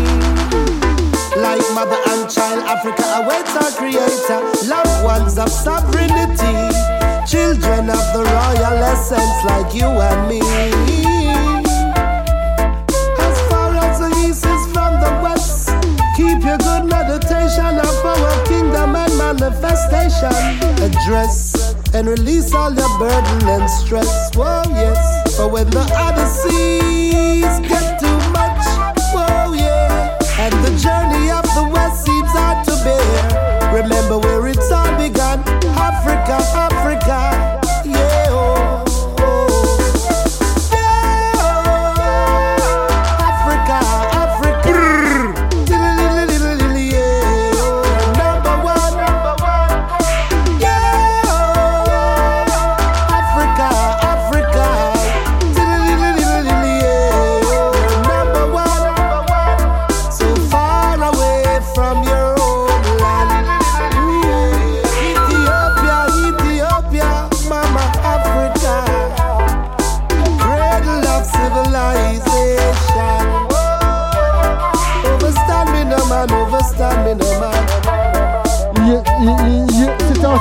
Like 1.42 1.66
my 1.74 1.82
child, 2.30 2.62
Africa 2.62 3.02
awaits 3.26 3.56
our 3.58 3.72
creator. 3.74 4.38
Loved 4.70 5.02
ones 5.02 5.36
of 5.36 5.50
sovereignty. 5.50 6.54
Children 7.26 7.90
of 7.90 8.04
the 8.14 8.22
royal 8.22 8.78
essence 8.86 9.44
like 9.50 9.74
you 9.74 9.88
and 9.88 10.28
me. 10.28 10.97
Manifestation. 19.78 20.82
Address 20.82 21.74
and 21.94 22.08
release 22.08 22.54
all 22.54 22.72
your 22.74 22.98
burden 22.98 23.48
and 23.48 23.70
stress. 23.70 24.34
Whoa, 24.34 24.62
yes. 24.68 25.36
For 25.36 25.48
when 25.48 25.68
the 25.70 25.80
Odysseys 25.80 27.60
get 27.68 28.00
too 28.00 28.18
much, 28.32 28.64
whoa, 29.12 29.52
yeah. 29.54 30.18
And 30.38 30.54
the 30.64 30.70
journey 30.78 31.30
of 31.30 31.44
the 31.54 31.68
west 31.72 32.04
seems 32.04 32.30
hard 32.30 32.64
to 32.66 32.74
bear. 32.84 33.82
Remember 33.82 34.18
where 34.18 34.46
it's 34.48 34.70
all 34.70 34.96
begun 34.98 35.40
Africa, 35.76 36.38
Africa. 36.54 37.37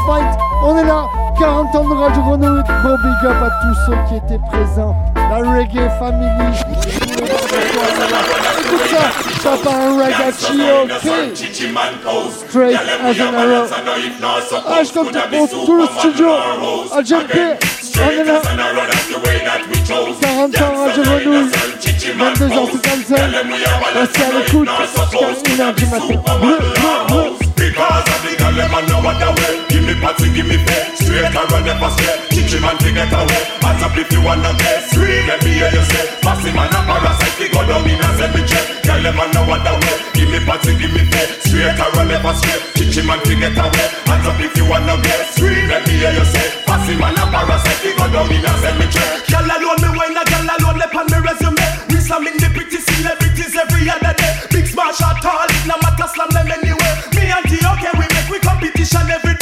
On 0.10 0.78
est 0.78 0.86
là, 0.86 1.06
40 1.38 1.76
ans 1.76 1.84
de 1.84 1.94
Radio 1.94 2.22
Grenouille. 2.22 2.64
Bon 2.82 2.96
big 2.96 3.30
up 3.30 3.36
à 3.44 3.50
tous 3.62 3.76
ceux 3.86 3.98
qui 4.08 4.16
étaient 4.16 4.42
présents. 4.48 4.96
La 5.16 5.38
Reggae 5.40 5.90
Family. 6.00 6.30
Écoute 8.64 8.88
ça, 9.44 9.52
un 9.70 9.98
ragazzi, 10.02 10.62
ok 10.84 11.12
Straight 12.48 12.76
as 12.78 13.22
an 13.22 13.36
arrow. 13.36 13.68
Ah, 14.66 14.82
je 14.84 14.92
compte 14.94 15.12
pour 15.12 15.66
tout 15.66 15.76
le 15.76 15.86
studio. 16.00 16.28
À 16.94 17.04
JMP, 17.04 17.34
on 17.98 18.10
est 18.10 18.24
là. 18.24 18.42
40 20.22 20.62
ans 20.62 20.86
Radio 20.86 21.04
Grenouille. 21.04 21.52
22h55. 22.18 23.12
Restez 23.94 24.24
à 24.24 24.26
l'écoute 24.32 24.70
jusqu'à 24.80 25.64
1h 25.66 25.76
du 25.76 25.86
matin. 25.86 26.06
Bleu, 26.40 26.58
bleu, 26.60 26.96
bleu. 27.10 27.24
Because 27.58 28.08
of 28.08 28.22
the 28.24 28.38
girl, 28.38 28.54
them 28.56 28.72
know 28.88 29.02
what 29.04 29.16
the 29.20 29.26
way. 29.42 29.67
Me 29.88 29.96
party, 30.04 30.28
give 30.36 30.44
me 30.52 30.60
pay. 30.60 30.84
Straight 31.00 31.32
run 31.32 31.64
never 31.64 31.88
straight. 31.96 32.20
Teach 32.36 32.52
him 32.52 32.68
and 32.68 32.76
get 32.76 33.08
away. 33.08 33.40
Hands 33.64 33.84
up 33.88 33.96
if 33.96 34.12
you 34.12 34.20
wanna 34.20 34.52
get 34.60 34.84
sweet. 34.92 35.24
Let 35.24 35.40
me 35.48 35.56
hear 35.56 35.72
you 35.72 35.80
say. 35.80 36.12
Passy 36.20 36.52
man 36.52 36.76
a 36.76 36.80
parasite, 36.84 37.40
they 37.40 37.48
go 37.48 37.64
down 37.64 37.88
in 37.88 37.96
a 37.96 38.10
cemetery. 38.20 38.84
Girl, 38.84 39.00
them 39.00 39.16
know 39.32 39.48
what 39.48 39.64
the 39.64 39.72
way. 39.80 39.96
Give 40.12 40.28
me 40.28 40.44
party, 40.44 40.76
give 40.76 40.92
me 40.92 41.08
pay. 41.08 41.40
Straight 41.40 41.80
run 41.80 42.12
never 42.12 42.36
straight. 42.36 42.60
Teach 42.76 43.00
him 43.00 43.08
and 43.08 43.24
get 43.24 43.56
away. 43.56 43.88
Hands 44.12 44.28
up 44.28 44.40
if 44.44 44.52
you 44.60 44.68
wanna 44.68 45.00
get 45.00 45.24
sweet. 45.40 45.72
Let 45.72 45.88
me 45.88 46.04
hear 46.04 46.12
you 46.12 46.28
say. 46.36 46.48
Passy 46.68 46.94
man 47.00 47.16
a 47.16 47.24
parasite, 47.32 47.80
they 47.80 47.96
go 47.96 48.12
down 48.12 48.28
in 48.28 48.44
a 48.44 48.52
cemetery. 48.60 49.08
Girl 49.32 49.48
alone 49.48 49.80
me 49.80 49.90
wine, 49.96 50.20
a 50.20 50.24
girl 50.28 50.52
alone 50.52 50.78
lep 50.84 50.96
on 51.00 51.08
me 51.08 51.20
resume. 51.24 51.64
We 51.88 52.04
slamming 52.04 52.36
the 52.44 52.52
pretty 52.52 52.84
celebrities 52.84 53.56
every 53.56 53.88
other 53.88 54.12
day. 54.20 54.36
Big 54.52 54.68
smash 54.68 55.00
at 55.00 55.24
all, 55.24 55.48
it 55.48 55.64
no 55.64 55.80
matter 55.80 56.12
slam 56.12 56.28
them 56.36 56.52
anyway. 56.52 56.92
Me 57.16 57.32
and 57.32 57.48
T, 57.48 57.56
okay, 57.56 57.96
we 57.96 58.04
make 58.12 58.28
we 58.28 58.44
competition 58.44 59.08
every 59.08 59.37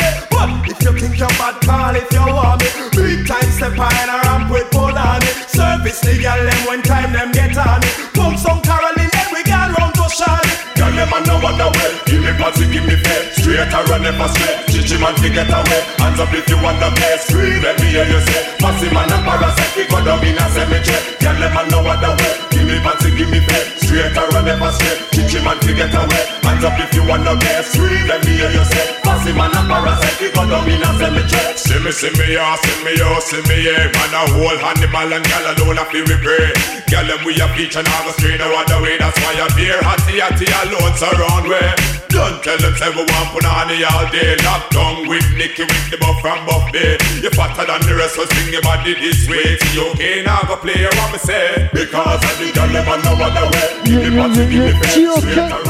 if 1.15 1.21
you 1.21 1.27
think 1.27 1.31
you're 1.31 1.39
bad, 1.39 1.55
call 1.63 1.95
if 1.95 2.11
you 2.11 2.25
want 2.27 2.59
me. 2.59 2.67
Big 2.91 3.27
time 3.27 3.51
step 3.51 3.79
on 3.79 4.09
a 4.09 4.15
ramp 4.27 4.51
with 4.51 4.69
pull 4.71 4.91
on 4.91 5.21
it. 5.23 5.35
Service 5.47 6.01
the 6.01 6.19
girl 6.19 6.43
them 6.43 6.61
when 6.67 6.81
time 6.83 7.13
them 7.13 7.31
get 7.31 7.55
on 7.57 7.79
it. 7.83 7.95
Pump 8.13 8.37
some 8.37 8.61
Caroline, 8.61 9.09
then 9.11 9.27
we 9.31 9.43
gone 9.43 9.71
round 9.79 9.95
to 9.95 10.05
Charlotte. 10.11 10.59
Girl 10.75 10.91
them 10.91 11.11
know 11.23 11.39
what 11.39 11.55
the 11.55 11.67
way. 11.71 11.91
Give 12.05 12.21
me 12.21 12.31
party, 12.35 12.67
give 12.71 12.85
me 12.85 12.95
pay. 12.99 13.31
Straight 13.31 13.71
or 13.71 13.83
run 13.87 14.03
never 14.03 14.27
straight. 14.27 14.67
Teach 14.67 14.91
him 14.91 15.03
and 15.03 15.17
to 15.17 15.29
get 15.31 15.47
away. 15.47 15.81
Hands 16.03 16.19
up 16.19 16.33
if 16.35 16.47
you 16.49 16.59
want 16.59 16.79
the 16.83 16.89
play. 16.91 17.15
Scream, 17.23 17.63
let 17.63 17.79
me 17.79 17.87
hear 17.95 18.07
you 18.07 18.19
say. 18.19 18.43
Passy 18.59 18.87
man 18.91 19.11
a 19.11 19.17
parasite, 19.23 19.75
we 19.75 19.83
go 19.87 20.03
down 20.03 20.23
in 20.25 20.35
a 20.35 20.45
cemetery. 20.51 20.99
Girl 21.23 21.37
them 21.39 21.55
know 21.71 21.81
what 21.83 21.99
the 22.03 22.11
way. 22.11 22.33
Give 22.51 22.67
me 22.67 22.77
party, 22.83 23.09
give 23.15 23.29
me 23.31 23.39
pay. 23.39 23.84
Straight 23.95 24.17
or 24.19 24.43
never 24.43 24.71
straight. 24.75 25.07
Teach 25.15 25.39
him 25.39 25.47
and 25.47 25.61
to 25.63 25.71
get 25.71 25.95
away. 25.95 26.23
Hands 26.43 26.63
up 26.67 26.75
if 26.83 26.91
you 26.91 27.07
want 27.07 27.23
the 27.23 27.31
play. 27.39 27.63
Scream, 27.63 28.03
let 28.11 28.19
me 28.27 28.35
hear 28.35 28.51
you 28.51 28.65
say. 28.67 28.91
Passy 29.07 29.31
man 29.31 29.55
a 29.55 29.63
parasite, 29.63 30.19
we 30.19 30.27
go 30.35 30.43
down 30.43 30.67
in 30.67 30.83
a 30.83 30.89
cemetery. 30.99 31.55
See 31.55 31.79
me, 31.79 31.91
see 31.95 32.11
me, 32.19 32.35
yeah, 32.35 32.59
see 32.59 32.75
me, 32.83 32.91
yeah, 32.99 33.19
see 33.23 33.39
me, 33.47 33.55
yeah. 33.63 33.87
Man 33.95 34.11
a 34.11 34.21
whole 34.35 34.59
animal 34.67 35.15
and 35.15 35.23
gal 35.23 35.47
alone 35.47 35.79
a 35.79 35.87
feel 35.87 36.03
we 36.11 36.15
pray. 36.19 36.51
Gal 36.91 37.07
them 37.07 37.23
we 37.23 37.39
a 37.39 37.47
beach 37.55 37.79
and 37.79 37.87
all 37.87 38.03
the 38.03 38.11
straight 38.19 38.35
no 38.35 38.51
other 38.51 38.83
way. 38.83 38.99
That's 38.99 39.15
why 39.23 39.31
I 39.31 39.47
beer 39.55 39.79
hotty 39.79 40.19
hotty 40.19 40.43
alone 40.43 40.95
surround 40.99 41.47
way. 41.47 41.95
Don't 42.11 42.43
tell 42.43 42.59
them 42.59 42.75
say 42.75 42.91
we 42.91 43.03
want 43.15 43.31
the 43.35 43.83
all 43.91 44.07
day. 44.11 44.35
Locked 44.43 44.71
down 44.71 45.07
with 45.07 45.27
Nicky 45.35 45.63
with 45.63 45.87
the 45.91 45.97
buff 45.97 46.19
from 46.21 46.45
Buff 46.45 46.71
Bay. 46.71 46.95
You 47.19 47.31
fatter 47.31 47.67
than 47.67 47.81
the 47.87 47.95
rest, 47.95 48.15
so 48.15 48.23
swing 48.23 48.51
your 48.51 48.61
body 48.61 48.93
this 48.95 49.27
way. 49.27 49.57
See 49.59 49.75
you 49.75 49.91
okay 49.91 50.23
now 50.23 50.43
go 50.47 50.55
play 50.55 50.83
what 50.83 51.11
me 51.11 51.19
say. 51.19 51.67
Because 51.73 52.23
I 52.23 52.31
think 52.39 52.55
gal 52.55 52.67
them 52.71 52.87
a 52.87 52.95
know 53.03 53.19
other 53.19 53.47
way. 53.51 53.84
Qui 53.85 55.07
ok, 55.07 55.23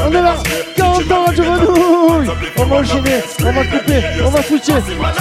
on 0.06 0.10
est 0.10 0.22
là, 0.22 0.34
40 0.74 1.12
ans 1.12 1.24
Radio 1.26 1.44
Grenouille 1.44 2.30
On 2.58 2.64
va 2.64 2.76
enchaîner, 2.76 3.20
on 3.44 3.52
va 3.52 3.64
couper, 3.64 4.02
on 4.24 4.30
va 4.30 4.42
switcher. 4.42 4.72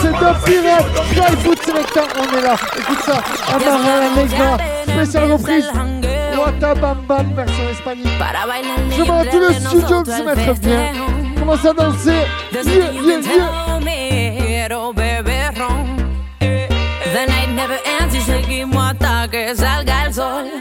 C'est 0.02 0.12
Top 0.12 0.38
Pirate, 0.46 0.86
Fly 1.12 1.38
Foot 1.44 1.60
Selecta, 1.66 2.04
on 2.18 2.38
est 2.38 2.42
là, 2.42 2.56
écoute 2.80 3.04
ça, 3.06 3.22
Amara 3.54 4.00
la 4.00 4.24
Negra, 4.24 4.58
spéciale 4.88 5.32
reprise 5.34 5.70
Wata 6.38 6.76
Bam 6.76 7.00
Bam 7.08 7.34
version 7.36 7.70
espagnole. 7.70 8.12
Je 8.92 9.04
demande 9.04 9.28
à 9.28 9.30
tout 9.30 9.40
le 9.40 9.54
studio 9.54 10.04
de 10.04 10.12
se 10.12 10.22
mettre 10.24 10.60
bien. 10.62 10.94
Commence 11.38 11.66
à 11.66 11.74
danser, 11.74 12.12
yeah, 12.54 12.62
yeah, 12.64 13.20
yeah 13.20 13.66
The 17.16 17.28
night 17.28 17.50
never 17.56 17.78
ends. 18.00 18.14
Y 18.14 18.22
seguimos 18.22 18.84
hasta 18.84 19.28
que 19.30 19.56
salga 19.56 20.06
el 20.06 20.14
sol. 20.14 20.52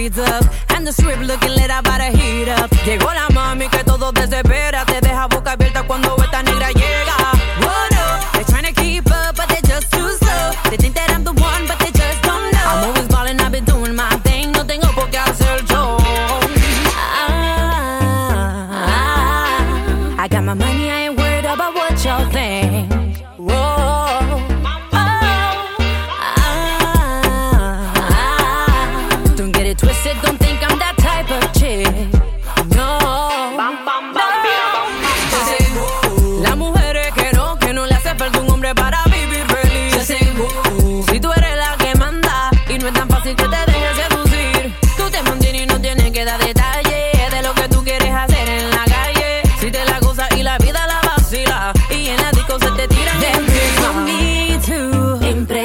breeds 0.00 0.18
up. 0.18 0.44
And 0.70 0.86
the 0.86 0.92
strip 0.92 1.20
looking 1.20 1.59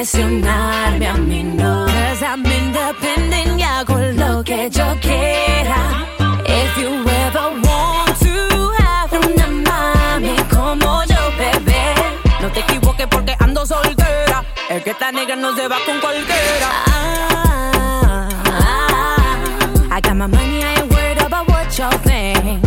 presionarme 0.06 1.08
a 1.08 1.14
mí, 1.16 1.44
no. 1.44 1.88
Cause 1.88 2.22
I'm 2.22 2.46
independent 2.46 3.60
y 3.60 3.64
hago 3.64 3.98
lo 3.98 4.44
que 4.44 4.70
yo 4.70 4.86
quiera. 5.02 6.06
If 6.46 6.78
you 6.78 6.90
ever 7.10 7.50
want 7.64 8.16
to 8.20 8.72
have 8.84 9.12
una 9.14 9.48
mami 9.48 10.36
como 10.54 11.04
yo, 11.06 11.32
bebé. 11.40 11.96
No 12.40 12.50
te 12.50 12.60
equivoques 12.60 13.08
porque 13.08 13.36
ando 13.40 13.66
soltera. 13.66 14.44
Es 14.70 14.84
que 14.84 14.92
esta 14.92 15.12
negra 15.12 15.36
no 15.36 15.56
se 15.56 15.68
va 15.68 15.78
con 15.88 16.00
cualquiera. 16.00 16.70
Ah, 16.88 18.30
ah, 18.46 19.18
ah, 19.90 19.98
I 19.98 20.02
got 20.02 20.16
my 20.16 20.28
money, 20.28 20.64
I 20.64 20.82
ain't 20.82 20.92
worried 20.92 21.18
about 21.20 21.48
what 21.50 21.76
you 21.80 21.90
think. 22.04 22.65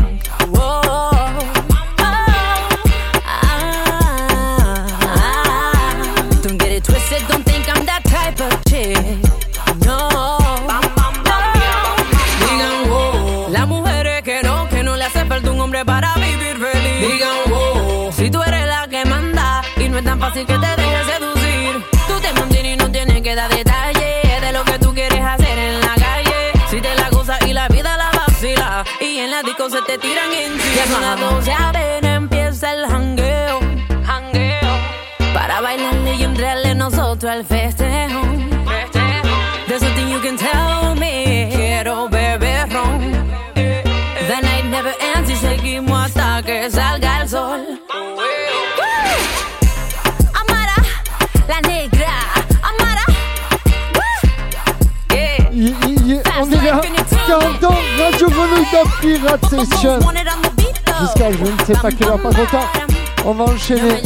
Fácil 20.29 20.47
que 20.47 20.59
te 20.59 20.83
dejes 20.83 21.07
seducir. 21.07 21.85
Tú 22.07 22.21
te 22.21 22.33
mantienes 22.35 22.75
y 22.75 22.77
no 22.77 22.91
tienes 22.91 23.23
que 23.23 23.35
dar 23.35 23.49
detalles 23.49 24.41
de 24.41 24.53
lo 24.53 24.63
que 24.65 24.79
tú 24.79 24.93
quieres 24.93 25.21
hacer 25.25 25.59
en 25.59 25.81
la 25.81 25.95
calle. 25.95 26.53
Si 26.69 26.81
te 26.81 26.95
la 26.95 27.09
gozas 27.11 27.39
y 27.47 27.53
la 27.53 27.69
vida 27.69 27.97
la 27.97 28.11
vacila 28.11 28.85
y 29.01 29.19
en 29.19 29.31
la 29.31 29.43
disco 29.43 29.71
se 29.71 29.81
te 29.83 29.97
tiran 29.97 30.31
encima. 30.33 30.75
Ya 30.77 30.87
son 30.87 31.03
las 31.03 31.21
12 31.21 31.53
a 31.53 31.73
Top 58.71 58.89
Pirate 59.01 59.45
Session. 59.49 59.99
Jusqu'à 61.01 61.33
je 61.33 61.39
ne 61.39 61.65
sais 61.67 61.81
pas 61.81 61.91
quelle 61.91 62.09
heure, 62.09 62.21
pas 62.21 62.31
trop 62.31 62.47
tard. 62.47 62.73
On 63.25 63.33
va 63.33 63.45
enchaîner. 63.45 64.03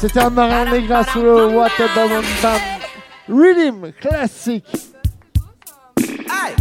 C'était 0.00 0.20
un 0.20 0.30
marin 0.30 0.64
Negra 0.66 1.04
sous 1.04 1.22
le 1.22 1.46
Water 1.46 1.88
Band 1.94 2.22
Rhythm 3.28 3.92
classique. 4.00 4.64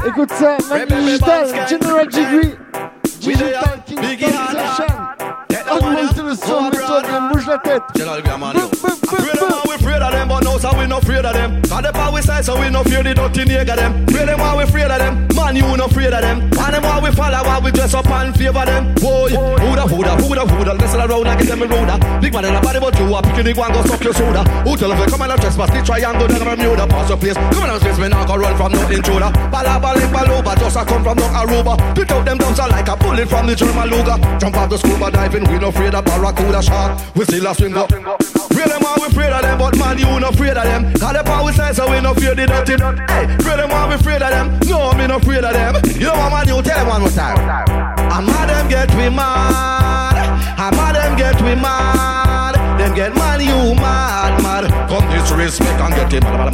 Écoute 0.06 0.32
ça, 0.32 0.58
Manu 0.70 1.02
Digital, 1.04 1.48
General 1.70 2.08
Degree, 2.08 2.56
Digital 3.20 3.84
Kingston 3.86 4.28
Session. 4.52 4.89
Augmente 5.72 6.18
le 6.18 6.36
son, 6.36 6.64
mets-toi 6.70 7.02
bien, 7.02 7.30
bouge 7.32 7.48
la 7.48 7.58
tête. 7.60 7.84
we 9.70 9.76
afraid 9.76 10.02
of 10.02 10.12
them, 10.12 10.28
but 10.28 10.44
now 10.44 10.58
so 10.58 10.70
we 10.78 10.88
no 10.88 10.98
afraid 10.98 11.26
of 11.26 11.34
them. 11.34 11.62
Cause 11.64 11.84
the 11.84 11.92
power 11.92 12.14
we 12.14 12.22
side, 12.22 12.46
so 12.46 12.60
we 12.60 12.70
no 12.70 12.84
fear 12.84 13.04
the 13.04 13.14
dirty 13.14 13.46
nigga 13.46 13.76
them. 13.76 14.06
Pray 14.08 14.26
them 14.26 14.40
while 14.40 14.58
we 14.58 14.64
afraid 14.64 14.90
of 14.90 15.00
them, 15.00 15.28
man 15.36 15.56
you 15.56 15.78
no 15.78 15.86
afraid 15.86 16.14
of 16.14 16.22
them. 16.22 16.42
And 16.42 16.74
them 16.74 16.84
while 16.84 17.02
we 17.02 17.12
follow, 17.12 17.42
while 17.44 17.62
we 17.62 17.72
dress 17.72 17.94
up 17.94 18.10
and 18.10 18.36
favor 18.36 18.66
them. 18.66 18.94
Boy, 18.96 19.30
whoda, 19.30 19.86
whoda, 19.86 20.14
whoda, 20.18 20.44
whoda, 20.46 20.74
listen 20.74 21.02
around 21.02 21.28
and 21.28 21.40
get 21.40 21.48
them 21.48 21.64
in 21.64 21.70
road. 21.70 22.22
Big 22.22 22.34
man 22.34 22.46
in 22.46 22.54
the 22.54 22.62
body, 22.62 22.80
but 22.80 22.98
you 22.98 23.14
a 23.14 23.22
picking 23.22 23.46
the 23.46 23.54
one 23.54 23.72
go 23.72 23.82
suck 23.86 24.04
your 24.04 24.14
soda. 24.14 24.44
Who 24.66 24.76
tell 24.78 24.90
them 24.90 25.10
come 25.10 25.22
on 25.22 25.32
and 25.32 25.42
trespass 25.42 25.70
the 25.70 25.82
triangle, 25.86 26.28
then 26.28 26.42
Bermuda, 26.44 26.88
pass 26.88 27.10
your 27.10 27.18
place. 27.18 27.38
Come 27.38 27.64
on 27.64 27.70
and 27.70 27.82
face 27.82 27.98
me 27.98 28.08
now, 28.10 28.26
go 28.26 28.36
run 28.36 28.56
from 28.58 28.72
no 28.74 28.82
intruder. 28.90 29.30
Balaba, 29.54 29.96
link, 29.96 30.12
baloba, 30.12 30.58
just 30.58 30.78
a 30.78 30.86
come 30.86 31.04
from 31.04 31.18
no 31.18 31.28
Aruba. 31.38 31.78
Pick 31.96 32.12
out 32.12 32.26
them 32.26 32.38
dumps 32.38 32.60
like 32.60 32.88
a 32.88 32.96
bullet 32.98 33.28
from 33.30 33.48
the 33.48 33.56
German 33.56 33.90
Luger. 33.90 34.18
Jump 34.40 34.58
off 34.58 34.70
the 34.70 34.78
scuba 34.78 35.12
diving, 35.12 35.46
no 35.60 35.70
afraid 35.70 35.94
of 35.94 36.06
barracuda 36.06 36.62
shark. 36.62 37.16
We 37.16 37.26
still 37.26 37.48
a 37.48 37.56
swing 37.56 37.76
up. 37.76 37.90
Pray 37.90 38.68
them 38.68 38.84
all, 38.86 38.96
we 38.98 39.08
afraid 39.08 39.32
of 39.32 39.42
them, 39.42 39.58
but 39.58 39.78
man, 39.78 39.98
you 39.98 40.20
no 40.20 40.30
afraid 40.30 40.58
of 40.58 40.64
them. 40.64 40.94
Call 40.94 41.14
the 41.14 41.24
power 41.24 41.52
side, 41.54 41.76
so 41.76 41.90
we 41.90 42.02
no 42.02 42.14
fear 42.14 42.36
the 42.36 42.46
dirty. 42.48 42.74
Hey, 43.12 43.28
pray 43.40 43.58
them 43.58 43.72
all, 43.72 43.88
we 43.90 43.96
afraid 43.96 44.22
of 44.22 44.30
them. 44.30 44.60
No, 44.68 44.94
me 44.94 45.08
no 45.08 45.18
afraid 45.18 45.44
of 45.44 45.54
them. 45.54 45.76
You 45.96 46.08
know 46.08 46.14
what, 46.14 46.32
man, 46.32 46.48
you 46.48 46.62
tell 46.62 46.78
them 46.78 46.88
one 46.88 47.02
more 47.02 47.10
time. 47.10 47.38
I'm 48.12 48.26
mad 48.26 48.50
them 48.50 48.70
get 48.70 48.90
me 48.96 49.10
mad. 49.10 50.16
I'm 50.58 50.76
mad 50.76 50.96
them 50.96 51.18
get 51.18 51.42
me 51.42 51.56
mad. 51.56 52.56
Them 52.80 52.96
get 52.96 53.16
man, 53.16 53.42
you 53.42 53.76
mad, 53.76 54.42
mad. 54.42 54.90
Come 54.90 55.10
disrespect 55.12 55.80
and 55.80 55.94
get 55.96 56.14
it. 56.14 56.24
I'm 56.26 56.52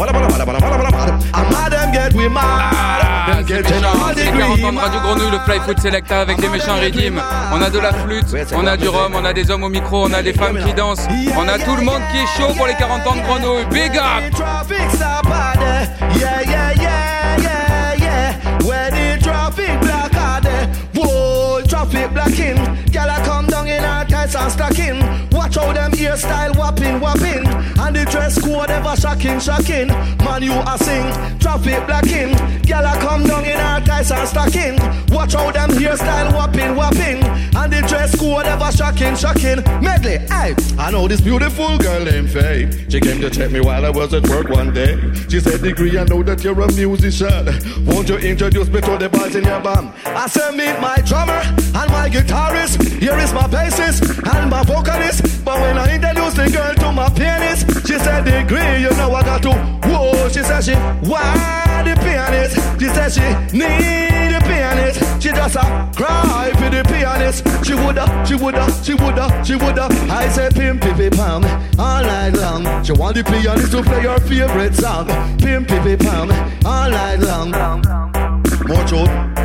mad 1.51 1.71
them 1.71 1.91
get 1.91 2.15
me 2.15 2.27
mad. 2.27 3.04
Them 3.45 3.63
get 3.63 3.71
in 3.71 3.83
all 3.83 4.13
C'est 4.15 4.25
40 4.25 4.55
degree 4.55 4.65
ans 4.65 4.73
de 4.73 4.77
Radio 4.77 4.99
Grenouille, 5.01 5.31
le 5.31 5.39
Fly 5.39 5.59
Food 5.59 5.79
Selecta 5.79 6.21
avec 6.21 6.39
des 6.39 6.47
méchants 6.47 6.79
rythmes. 6.79 7.21
On 7.53 7.61
a 7.61 7.69
de 7.69 7.79
la 7.79 7.93
flûte, 7.93 8.25
on 8.53 8.65
a 8.65 8.77
du 8.77 8.87
rhum, 8.87 9.13
on 9.15 9.25
a 9.25 9.33
des 9.33 9.51
hommes 9.51 9.63
au 9.63 9.69
micro, 9.69 10.05
on 10.05 10.13
a 10.13 10.21
des 10.21 10.33
femmes 10.33 10.59
qui 10.65 10.73
dansent. 10.73 11.07
On 11.37 11.47
a 11.47 11.59
tout 11.59 11.75
le 11.75 11.83
monde 11.83 12.01
qui 12.11 12.17
est 12.17 12.27
chaud 12.37 12.53
pour 12.55 12.67
les 12.67 12.75
40 12.75 13.07
ans 13.07 13.15
de 13.15 13.21
Grenouille. 13.21 13.65
Big 13.71 13.97
up! 13.97 14.33
Tights 24.25 24.35
and 24.35 24.51
stocking. 24.51 25.29
Watch 25.31 25.55
how 25.55 25.71
them 25.73 25.91
hairstyle 25.91 26.55
whopping, 26.57 26.99
whopping. 26.99 27.45
And 27.79 27.95
the 27.95 28.05
dress 28.09 28.41
code 28.41 28.69
ever 28.69 28.95
shocking, 28.95 29.39
shocking. 29.39 29.87
Man, 30.23 30.41
you 30.41 30.53
a 30.53 30.77
sing. 30.79 31.39
Traffic 31.39 31.85
blocking. 31.85 32.33
Girl, 32.65 32.85
I 32.85 32.97
come 32.99 33.23
down 33.23 33.45
in 33.45 33.57
her 33.57 33.81
tights 33.85 34.11
and 34.11 34.27
stocking. 34.27 34.75
Watch 35.13 35.33
how 35.33 35.51
them 35.51 35.69
hairstyle 35.71 36.33
whopping, 36.33 36.75
whopping. 36.75 37.23
And 37.55 37.71
the 37.71 37.85
dress 37.87 38.17
code 38.19 38.45
ever 38.45 38.71
shocking, 38.71 39.15
shocking. 39.15 39.63
Medley, 39.83 40.17
hey. 40.17 40.55
I 40.77 40.91
know 40.91 41.07
this 41.07 41.21
beautiful 41.21 41.77
girl 41.77 42.03
named 42.03 42.31
Faye. 42.31 42.69
She 42.89 42.99
came 42.99 43.21
to 43.21 43.29
check 43.29 43.51
me 43.51 43.61
while 43.61 43.85
I 43.85 43.89
was 43.89 44.13
at 44.13 44.27
work 44.27 44.49
one 44.49 44.73
day. 44.73 44.97
She 45.29 45.39
said, 45.39 45.61
Degree, 45.61 45.97
I 45.97 46.03
know 46.05 46.23
that 46.23 46.43
you're 46.43 46.59
a 46.59 46.71
musician. 46.71 47.45
Won't 47.85 48.09
you 48.09 48.17
introduce 48.17 48.69
me 48.69 48.81
to 48.81 48.97
the 48.97 49.09
boys 49.09 49.35
in 49.35 49.43
your 49.43 49.61
band? 49.61 49.93
I 50.05 50.27
said, 50.27 50.51
Meet 50.55 50.79
my 50.79 50.97
drummer 51.05 51.41
and 51.43 51.91
my 51.91 52.09
guitarist. 52.09 52.81
Here 52.99 53.17
is 53.17 53.33
my 53.33 53.47
bassist 53.47 54.14
and 54.23 54.49
my 54.49 54.63
vocalist. 54.63 55.43
But 55.43 55.59
when 55.61 55.77
I 55.77 55.95
introduced 55.95 56.37
the 56.37 56.49
girl 56.49 56.73
to 56.73 56.91
my 56.91 57.09
pianist, 57.09 57.87
she 57.87 57.97
said, 57.99 58.25
Degree, 58.25 58.81
you 58.81 58.89
know 58.91 59.13
I 59.13 59.23
got 59.23 59.43
to. 59.43 59.53
Whoa, 59.87 60.29
she 60.29 60.41
said, 60.41 60.63
She, 60.63 60.73
why 61.07 61.83
the 61.85 61.95
pianist? 62.01 62.55
She 62.79 62.87
said, 62.87 63.09
She 63.11 63.57
need 63.57 64.33
the 64.33 64.41
pianist. 64.45 65.21
She 65.21 65.29
just 65.29 65.55
a 65.55 65.91
cry 65.95 66.51
for 66.55 66.69
the 66.69 66.83
pianist. 66.87 67.43
She 67.65 67.73
woulda, 67.73 68.05
she 68.25 68.35
woulda, 68.35 68.65
she 68.83 68.93
woulda, 68.95 69.43
she 69.45 69.55
woulda. 69.55 69.87
I 70.09 70.29
said, 70.29 70.53
Pim, 70.55 70.79
pim, 70.79 71.11
pam, 71.11 71.43
all 71.79 72.03
night 72.03 72.33
long. 72.33 72.83
She 72.83 72.93
want 72.93 73.15
the 73.15 73.23
pianist 73.23 73.71
to 73.71 73.83
play 73.83 74.01
her 74.01 74.19
favorite 74.19 74.75
song. 74.75 75.07
Pim, 75.37 75.65
pim, 75.65 75.97
pam, 75.97 76.31
all 76.65 76.89
night 76.89 77.19
long. 77.19 77.51
More 78.67 78.83
truth. 78.87 79.44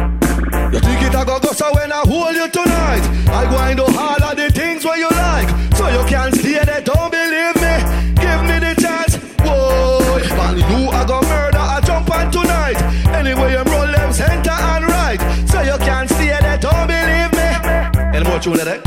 A 1.20 1.24
go 1.26 1.38
go 1.38 1.52
so 1.52 1.70
when 1.74 1.92
I 1.92 2.00
hold 2.00 2.34
you 2.34 2.48
tonight 2.48 3.04
I 3.28 3.44
go 3.44 3.58
and 3.58 3.76
do 3.76 3.84
all 3.84 4.22
of 4.24 4.36
the 4.38 4.50
things 4.50 4.86
where 4.86 4.96
you 4.96 5.10
like 5.10 5.48
So 5.76 5.86
you 5.88 6.02
can 6.08 6.32
stay 6.32 6.64
there, 6.64 6.80
don't 6.80 7.10
believe 7.12 7.56
me 7.60 7.74
Give 8.16 8.40
me 8.48 8.56
the 8.56 8.72
chance, 8.80 9.16
whoa 9.44 10.16
Man, 10.38 10.56
you 10.56 10.88
a 10.88 11.04
go 11.04 11.20
murder, 11.28 11.60
I 11.60 11.82
jump 11.84 12.10
on 12.10 12.32
tonight 12.32 12.80
Anyway, 13.12 13.54
I'm 13.54 13.66
roll 13.66 13.92
them 13.92 14.12
center 14.14 14.50
and 14.50 14.86
right 14.86 15.20
So 15.46 15.60
you 15.60 15.76
can 15.84 16.08
stay 16.08 16.32
there, 16.40 16.56
don't 16.56 16.86
believe 16.88 17.32
me 17.36 18.16
Any 18.16 18.24
more 18.24 18.38
tune 18.38 18.56
that? 18.56 18.80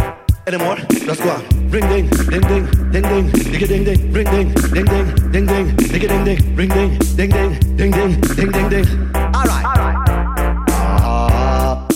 Any 0.47 0.57
more? 0.57 0.75
Let's 1.05 1.21
go 1.21 1.29
on. 1.29 1.69
Ring 1.69 1.87
ding, 1.87 2.09
ding 2.09 2.41
ding, 2.41 2.65
ding 2.91 3.01
ding, 3.01 3.29
digga 3.31 3.67
ding 3.67 3.83
ding, 3.85 4.11
ring 4.11 4.25
ding, 4.25 4.53
ding 4.73 4.85
ding, 4.85 5.31
ding 5.31 5.45
ding, 5.45 5.67
digga 5.87 6.07
ding 6.09 6.23
ding, 6.25 6.55
ring 6.57 6.69
ding, 6.69 6.97
ding 7.15 7.29
ding, 7.29 7.77
ding 7.77 7.91
ding, 7.91 8.21
ding 8.35 8.51
ding 8.51 8.69
ding. 8.69 9.15
Alright. 9.15 9.32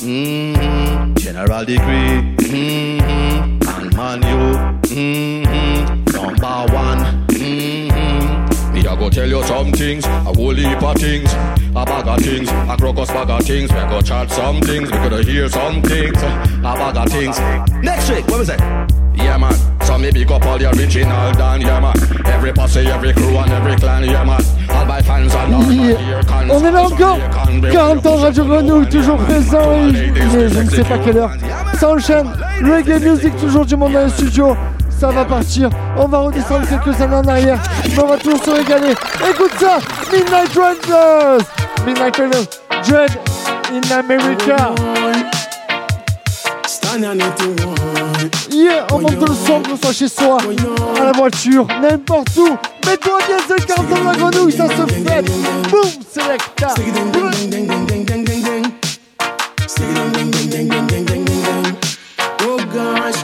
Mm-hmm. 0.08 1.16
General 1.16 1.66
degree, 1.66 2.38
mm-hmm. 2.48 3.60
and 3.68 3.98
man 3.98 4.22
you, 4.22 4.96
mm-hmm. 4.96 6.04
number 6.16 6.74
one, 6.74 7.28
mm-hmm. 7.28 8.74
Me 8.74 8.80
a 8.80 8.96
go 8.96 9.10
tell 9.10 9.28
you 9.28 9.44
some 9.44 9.74
things, 9.74 10.06
a 10.06 10.10
whole 10.10 10.56
heap 10.56 10.82
of 10.82 10.96
things, 10.96 11.34
a 11.34 11.84
bag 11.84 12.08
of 12.08 12.22
things, 12.24 12.50
a 12.50 12.78
crocus 12.80 13.10
bag 13.12 13.30
of 13.30 13.46
things. 13.46 13.70
We 13.70 13.80
go 13.80 14.00
chat 14.00 14.32
some 14.32 14.62
things, 14.62 14.90
we 14.90 14.98
coulda 14.98 15.24
hear 15.24 15.50
some 15.50 15.82
things, 15.82 16.18
a 16.24 16.62
bag 16.62 16.96
of 16.96 17.12
things. 17.12 17.38
Next 17.84 18.10
week, 18.10 18.26
what 18.30 18.40
was 18.40 18.48
it? 18.48 18.97
Yeah 19.18 19.38
man, 19.38 19.54
so 19.84 19.98
me 19.98 20.12
big 20.12 20.32
up 20.32 20.46
all 20.46 20.58
the 20.58 20.70
original 20.70 21.32
Dan, 21.34 21.62
yeah 21.62 21.80
man. 21.80 21.94
Every 22.26 22.54
posse, 22.54 22.78
every 22.78 23.14
crew 23.14 23.38
and 23.38 23.52
every 23.52 23.76
clan, 23.76 24.04
yeah 24.04 24.24
man. 24.24 24.42
All 24.70 24.86
my 24.86 25.02
fans 25.02 25.34
and 25.34 25.54
all 25.54 25.64
my 25.64 25.76
dear 25.76 26.24
cons. 26.24 26.50
On 26.50 26.64
est 26.64 26.72
là 26.72 26.84
encore 26.84 27.20
40 27.72 28.06
ans 28.06 28.16
Radio 28.18 28.46
Grenouille, 28.46 28.90
toujours 28.90 29.18
présent 29.18 29.72
et 29.88 30.52
je 30.52 30.60
ne 30.60 30.70
sais 30.70 30.84
pas 30.84 30.98
quelle 31.00 31.18
heure. 31.18 31.32
Ça 31.80 31.90
enchaîne, 31.90 32.28
reggae 32.64 33.02
music, 33.02 33.36
toujours 33.38 33.66
du 33.66 33.76
monde 33.76 33.94
dans 33.94 34.04
le 34.04 34.10
studio. 34.10 34.56
Ça 35.00 35.10
va 35.10 35.26
partir, 35.26 35.70
on 35.96 36.08
va 36.08 36.20
redescendre 36.20 36.68
quelques 36.68 37.00
années 37.02 37.16
en 37.16 37.28
arrière, 37.28 37.60
mais 37.86 38.00
on 38.04 38.08
va 38.08 38.18
toujours 38.18 38.44
se 38.44 38.50
régaler. 38.50 38.94
Écoute 39.30 39.52
ça, 39.60 39.78
Midnight 40.12 40.56
Rangers 40.56 41.46
Midnight 41.86 42.18
Rangers, 42.18 42.50
Dread 42.84 43.12
in 43.72 43.92
America. 43.92 44.74
Yeah, 47.00 48.88
on 48.92 49.00
monte 49.00 49.20
le 49.20 49.36
son, 49.36 49.62
ce 49.64 49.76
soit 49.80 49.94
chez 49.94 50.08
soi, 50.08 50.40
à 51.00 51.04
la 51.04 51.12
voiture, 51.12 51.68
n'importe 51.80 52.36
où. 52.38 52.58
Mets-toi 52.88 53.20
bien 53.28 53.38
ce 53.48 53.66
carton 53.66 54.00
de 54.00 54.04
la 54.04 54.16
grenouille, 54.16 54.52
ça 54.52 54.68
se 54.68 54.86
fait. 54.92 55.22
Boom, 55.70 55.92
selecta. 56.12 56.74
Oh 62.42 62.58
gosh, 62.74 63.24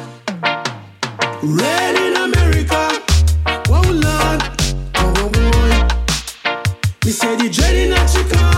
red 1.42 1.96
in 1.98 2.16
America. 2.16 2.90
Oh 3.70 3.82
Lord, 3.92 4.44
oh, 5.00 5.14
oh 5.18 5.30
boy. 5.30 5.74
Me 7.06 7.12
say 7.12 7.36
the 7.38 7.50
dread 7.50 7.76
in 7.76 8.08
Chicago, 8.08 8.38
Southside. 8.38 8.53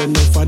said 0.00 0.14
no 0.14 0.39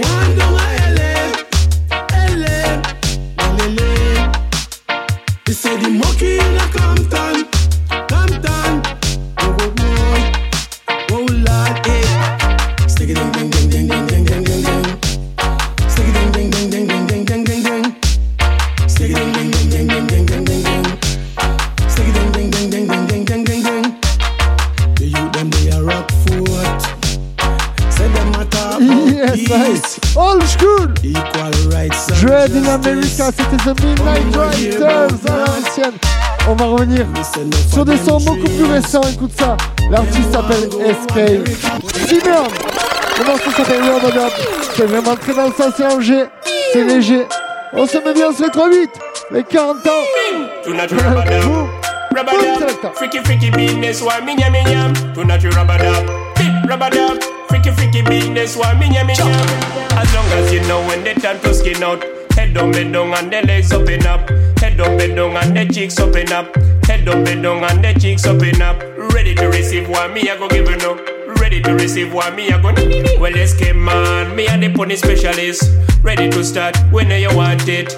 cuando 0.00 0.47
America, 33.20 33.32
c'était 33.36 33.56
The 33.56 33.82
Midnight 33.82 34.36
Riders 34.36 35.32
à 35.32 35.38
l'ancienne. 35.38 35.94
On 36.48 36.54
va 36.54 36.66
revenir 36.66 37.06
sur 37.70 37.84
des 37.84 37.96
sons 37.96 38.18
beaucoup 38.18 38.48
plus 38.48 38.64
récents, 38.64 39.02
écoute 39.12 39.32
ça. 39.36 39.56
L'artiste 39.90 40.32
s'appelle 40.32 40.68
SK. 40.70 41.16
Simon 42.06 42.48
Le 43.18 43.24
morceau 43.24 43.50
s'appelle? 43.56 43.82
Rubber 43.82 44.12
Dub. 44.12 44.30
C'est 44.76 44.86
vraiment 44.86 45.16
très 45.16 45.34
dans 45.34 45.46
le 45.46 45.52
sens, 45.52 45.74
c'est 45.76 45.86
Angers. 45.86 46.26
C'est 46.72 46.84
léger. 46.84 47.26
On 47.72 47.86
se 47.86 47.98
met 47.98 48.14
bien 48.14 48.32
sur 48.32 48.44
les 48.44 48.50
3-8. 48.50 48.88
Les 49.32 49.44
40 49.44 49.76
ans. 49.86 49.90
Rubber 52.16 52.32
dub, 52.40 52.94
freaky 52.94 53.18
freaky 53.18 53.50
business, 53.50 54.02
why 54.02 54.20
me 54.24 54.34
yam 54.40 54.54
yam. 54.54 54.92
Tonight 55.14 55.42
you 55.42 55.50
rubber 55.50 55.78
dub, 55.78 56.68
rubber 56.68 56.90
dub, 56.90 57.22
freaky 57.48 57.70
freaky 57.70 58.02
business, 58.02 58.56
why 58.56 58.74
me 58.74 58.92
yam 58.92 59.08
yam. 59.08 59.28
As 59.96 60.12
long 60.14 60.26
as 60.32 60.52
you 60.52 60.60
know 60.62 60.80
when 60.88 61.04
the 61.04 61.14
time 61.14 61.38
to 61.40 61.54
skin 61.54 61.80
out, 61.82 62.02
head 62.48 62.54
down, 62.54 62.72
bend 62.72 62.92
down, 62.92 63.14
and 63.14 63.32
the 63.32 63.46
legs 63.46 63.72
open 63.72 64.06
up. 64.06 64.28
Head 64.58 64.76
down, 64.76 64.96
bend 64.96 65.16
down, 65.16 65.36
and 65.36 65.56
the 65.56 65.72
cheeks 65.72 65.98
open 66.00 66.32
up. 66.32 66.54
Head 66.86 67.04
down, 67.04 67.24
bend 67.24 67.42
down, 67.42 67.64
and 67.64 67.84
the 67.84 68.00
cheeks 68.00 68.26
open 68.26 68.62
up. 68.62 68.82
Ready 69.12 69.34
to 69.34 69.48
receive 69.48 69.88
what 69.88 70.12
me 70.12 70.28
I 70.30 70.36
go 70.36 70.48
give 70.48 70.68
you 70.68 70.76
now. 70.76 70.94
Ready 71.40 71.60
to 71.62 71.74
receive 71.74 72.12
what 72.12 72.34
me 72.34 72.50
I 72.50 72.60
go. 72.60 72.72
Well, 73.20 73.32
let's 73.32 73.54
get 73.54 73.76
man, 73.76 74.34
me 74.34 74.46
and 74.46 74.62
the 74.62 74.72
pony 74.72 74.96
specialist. 74.96 75.70
Ready 76.02 76.30
to 76.30 76.44
start 76.44 76.76
when 76.90 77.10
you 77.10 77.34
want 77.36 77.68
it. 77.68 77.88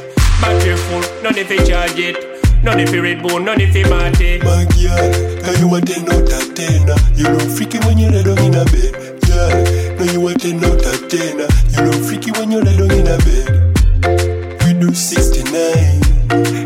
Battery 0.41 0.77
full, 0.77 1.23
none 1.23 1.37
if 1.37 1.51
you 1.51 1.65
charge 1.67 1.99
it. 1.99 2.27
None 2.63 2.81
if 2.81 2.93
you 2.93 3.03
Red 3.03 3.23
Bull, 3.23 3.41
none 3.41 3.61
if 3.61 3.75
you 3.75 3.89
Marty. 3.89 4.39
My 4.39 4.67
girl, 4.77 5.43
now 5.43 5.53
you 5.59 5.75
a 5.75 5.81
10 5.81 6.13
out 6.13 6.33
of 6.33 6.55
10 6.55 7.17
You 7.17 7.25
know 7.25 7.39
freaky 7.57 7.79
when 7.87 7.97
you 7.97 8.11
lay 8.11 8.23
down 8.23 8.39
in 8.39 8.55
a 8.55 8.65
bed 8.67 9.19
Girl, 9.25 9.97
now 9.97 10.13
you 10.13 10.29
a 10.29 10.35
10 10.35 10.65
out 10.65 10.85
of 10.85 11.09
10 11.09 11.39
You 11.71 11.91
know 11.91 12.05
freaky 12.05 12.33
when 12.33 12.51
you 12.51 12.61
lay 12.61 12.77
down 12.77 12.91
in 12.91 13.07
a 13.07 13.17
bed 13.17 14.40
do 14.81 14.95
69 14.95 16.01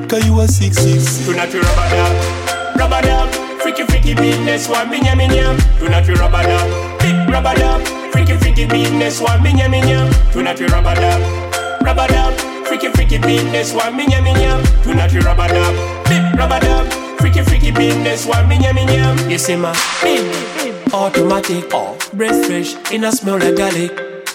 Cause 0.07 0.25
you 0.25 0.39
a 0.41 0.47
666 0.47 1.27
Tonight 1.27 1.53
you 1.53 1.61
rubber 1.61 1.89
dub, 1.91 2.79
rubber 2.79 3.03
dub, 3.03 3.29
freaky 3.61 3.83
freaky 3.85 4.15
business, 4.15 4.69
one 4.69 4.89
me 4.89 5.01
yam 5.03 5.19
yam. 5.19 5.59
Tonight 5.79 6.07
you 6.07 6.15
rubber 6.15 6.43
dub, 6.43 7.01
big 7.01 7.29
rubber 7.29 7.55
dub, 7.59 7.83
freaky 8.13 8.37
freaky 8.37 8.67
business, 8.67 9.21
one 9.21 9.43
me 9.43 9.51
yam 9.59 9.75
yam. 9.75 10.13
Tonight 10.31 10.61
you 10.61 10.67
rubber 10.67 10.95
dub, 10.95 11.83
rubber 11.83 12.07
dub, 12.07 12.35
freaky 12.67 12.89
freaky 12.91 13.19
business, 13.19 13.75
one 13.75 13.97
me 13.97 14.07
yam 14.09 14.27
yam. 14.27 14.63
Tonight 14.85 15.13
you 15.13 15.21
rubber 15.21 15.49
dub, 15.49 15.75
big 16.05 16.39
rubber 16.39 16.61
dub, 16.61 16.87
freaky 17.19 17.43
freaky 17.43 17.73
business, 17.73 18.27
one 18.27 18.49
me 18.49 18.59
yam 18.61 18.77
yam. 18.77 19.31
You 19.31 19.39
see 19.39 19.57
my 19.57 19.75
big 20.03 20.23
automatic, 20.93 21.69
breath 22.13 22.47
fresh, 22.47 22.77
in 22.93 23.03
a 23.05 23.11
smell 23.11 23.39
like 23.39 23.57
garlic. 23.57 23.93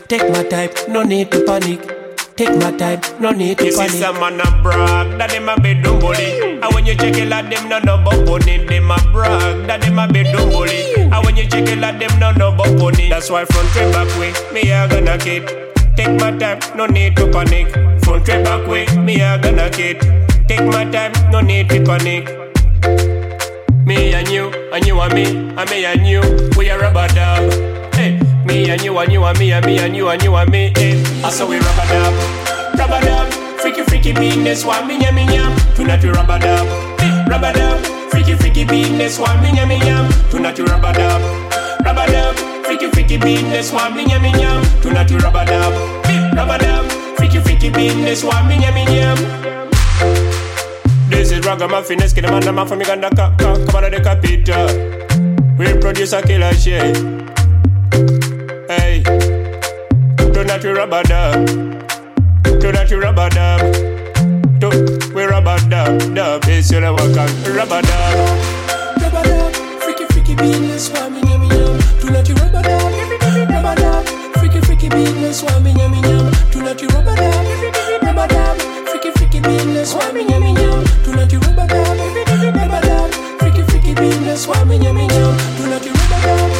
Take 0.09 0.29
my 0.31 0.43
type, 0.43 0.75
no 0.89 1.03
need 1.03 1.31
to 1.31 1.45
panic. 1.45 1.98
Take 2.39 2.55
my 2.55 2.71
time, 2.71 3.01
no 3.19 3.31
need 3.31 3.57
to 3.57 3.65
You 3.65 3.71
see 3.73 3.77
panic. 3.79 3.99
some 3.99 4.15
man 4.21 4.39
a 4.39 4.63
brag 4.63 5.17
that 5.17 5.29
them 5.29 5.49
a 5.49 5.59
bedroom 5.59 5.99
bully. 5.99 6.57
And 6.63 6.73
when 6.73 6.85
you 6.85 6.95
check 6.95 7.17
it 7.17 7.29
at 7.29 7.49
them 7.49 7.67
no 7.67 7.79
no 7.79 7.97
bunny 8.01 8.63
Them 8.65 8.91
a 8.91 8.95
brag 9.11 9.67
that 9.67 9.81
them 9.81 9.99
a 9.99 10.07
bedroom 10.07 10.49
bully. 10.49 10.93
And 10.95 11.25
when 11.25 11.35
you 11.35 11.43
check 11.49 11.67
it 11.67 11.83
at 11.83 11.99
them 11.99 12.17
no 12.17 12.31
no 12.31 12.55
bunny 12.55 13.09
That's 13.09 13.29
why 13.29 13.43
front 13.43 13.75
way 13.75 13.91
back 13.91 14.07
way 14.17 14.31
me 14.53 14.71
a 14.71 14.87
gonna 14.87 15.17
keep. 15.17 15.47
Take 15.97 16.17
my 16.17 16.31
time, 16.37 16.59
no 16.77 16.85
need 16.85 17.17
to 17.17 17.29
panic. 17.29 17.73
Front 18.05 18.25
way 18.29 18.41
back 18.41 18.65
way 18.67 18.85
me 18.95 19.19
a 19.19 19.37
gonna 19.37 19.69
keep. 19.69 19.99
Take 20.47 20.63
my 20.63 20.85
time, 20.85 21.11
no 21.31 21.41
need 21.41 21.67
to 21.71 21.83
panic. 21.83 22.23
Me 23.85 24.13
and 24.13 24.29
you, 24.29 24.47
and 24.71 24.87
you 24.87 24.97
and 25.01 25.13
me, 25.13 25.25
and 25.25 25.69
me 25.69 25.83
and 25.83 26.07
you, 26.07 26.21
we 26.57 26.69
a 26.69 26.79
rubber 26.79 27.09
dub. 27.09 27.78
Me 28.49 28.67
and 28.71 28.81
you 28.81 28.97
and 28.97 29.11
you 29.11 29.23
and 29.23 29.37
me 29.37 29.51
and 29.51 29.63
me 29.63 29.77
and 29.77 29.95
you 29.95 30.09
and 30.09 30.23
you 30.23 30.35
and 30.35 30.49
me. 30.49 30.71
Hey, 30.75 30.99
I 31.23 31.29
saw 31.29 31.47
we 31.47 31.59
rubber 31.59 31.85
dub, 31.85 32.79
rubber 32.79 32.99
dub. 33.05 33.31
Freaky 33.61 33.83
freaky 33.83 34.11
business, 34.11 34.65
one 34.65 34.87
me 34.87 34.99
yam 34.99 35.13
me 35.13 35.23
yam. 35.25 35.55
Tonight 35.75 36.01
we 36.01 36.09
rubber 36.09 36.39
dub, 36.39 36.65
rubber 37.29 37.53
dub. 37.53 37.79
Freaky 38.09 38.33
freaky 38.33 38.65
business, 38.65 39.19
one 39.19 39.39
me 39.43 39.53
yam 39.53 39.67
me 39.69 39.77
yam. 39.85 40.09
Tonight 40.31 40.57
we 40.57 40.65
rubber 40.65 40.91
dub, 40.93 41.21
rubber 41.85 42.07
dub. 42.07 42.35
Freaky 42.65 42.89
freaky 42.89 43.17
business, 43.17 43.71
one 43.71 43.95
me 43.95 44.07
yam 44.07 44.23
me 44.23 44.31
yam. 44.31 44.63
Tonight 44.81 45.11
we 45.11 45.17
rubber 45.17 45.45
dub, 45.45 45.73
rubber 46.33 46.57
dub. 46.57 46.91
Freaky 47.17 47.39
freaky 47.41 47.69
business, 47.69 48.23
one 48.23 48.47
me 48.47 48.59
yam 48.59 48.73
me 48.73 48.83
yam. 48.97 49.17
This 51.07 51.31
is 51.31 51.45
ragamuffin, 51.45 51.99
skin 52.09 52.23
man, 52.23 52.41
the 52.41 52.51
man 52.51 52.67
from 52.67 52.79
Uganda, 52.79 53.11
come 53.37 53.61
of 53.61 53.91
the 53.91 54.01
capital. 54.03 54.65
We 55.55 55.79
produce 55.79 56.13
a 56.13 56.23
killer 56.23 56.51
shit. 56.53 57.18
Hey, 58.69 59.01
do 59.01 60.43
not 60.43 60.63
you 60.63 60.75
rubber 60.75 61.01
dub. 61.01 61.47
Do 62.61 62.71
not 62.71 62.91
you 62.91 63.01
rubber 63.01 63.27
dub. 63.29 63.61
Do 64.59 64.69
we 65.11 65.23
rubber 65.23 65.57
dub, 65.67 66.13
dub. 66.13 66.43
It's 66.45 66.69
your 66.69 66.81
welcome, 66.81 67.33
rubber 67.51 67.81
dub. 67.81 68.13
Rubber 69.01 69.23
dub, 69.25 69.55
freaky 69.81 70.05
freaky 70.13 70.35
beanless, 70.35 70.91
whammy 70.91 71.27
yummy 71.27 71.47
yum. 71.49 71.79
Do 71.99 72.11
not 72.11 72.29
you 72.29 72.35
rubber 72.35 72.61
dub, 72.61 72.93
rubber 73.49 73.73
dub, 73.73 74.05
freaky 74.37 74.61
freaky 74.61 74.89
beanless, 74.89 75.41
whammy 75.41 75.75
yummy 75.75 76.07
yum. 76.07 76.31
Do 76.51 76.61
not 76.61 76.79
you 76.79 76.89
rubber 76.89 77.15
dub, 77.15 78.03
rubber 78.03 78.27
dub, 78.27 78.57
freaky 78.87 79.09
freaky 79.17 79.39
beanless, 79.41 79.95
whammy 79.95 80.29
yummy 80.29 80.53
yum. 80.61 80.83
Do 81.03 81.15
not 81.15 81.31
you 81.31 81.39
rubber 81.39 81.65
dub, 81.65 81.97
rubber 82.53 82.81
dub, 82.85 83.11
freaky 83.39 83.63
freaky 83.63 83.95
beanless, 83.95 84.45
whammy 84.45 84.77
yummy 84.83 85.07
yum. 85.09 85.35
Do 85.57 85.65
not 85.65 85.83
you 85.83 85.91
rubber 85.91 86.21
dub, 86.21 86.58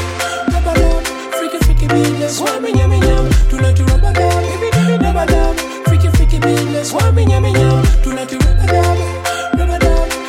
yummy 1.90 3.00
yum. 3.00 3.30
Do 3.50 3.58
not 3.58 3.80
you 3.80 3.86
freaky 5.86 6.10
freaky 6.10 6.38
yummy 6.38 7.52
yum. 7.52 7.84
Do 8.04 8.14
not 8.14 8.32
you 8.32 8.40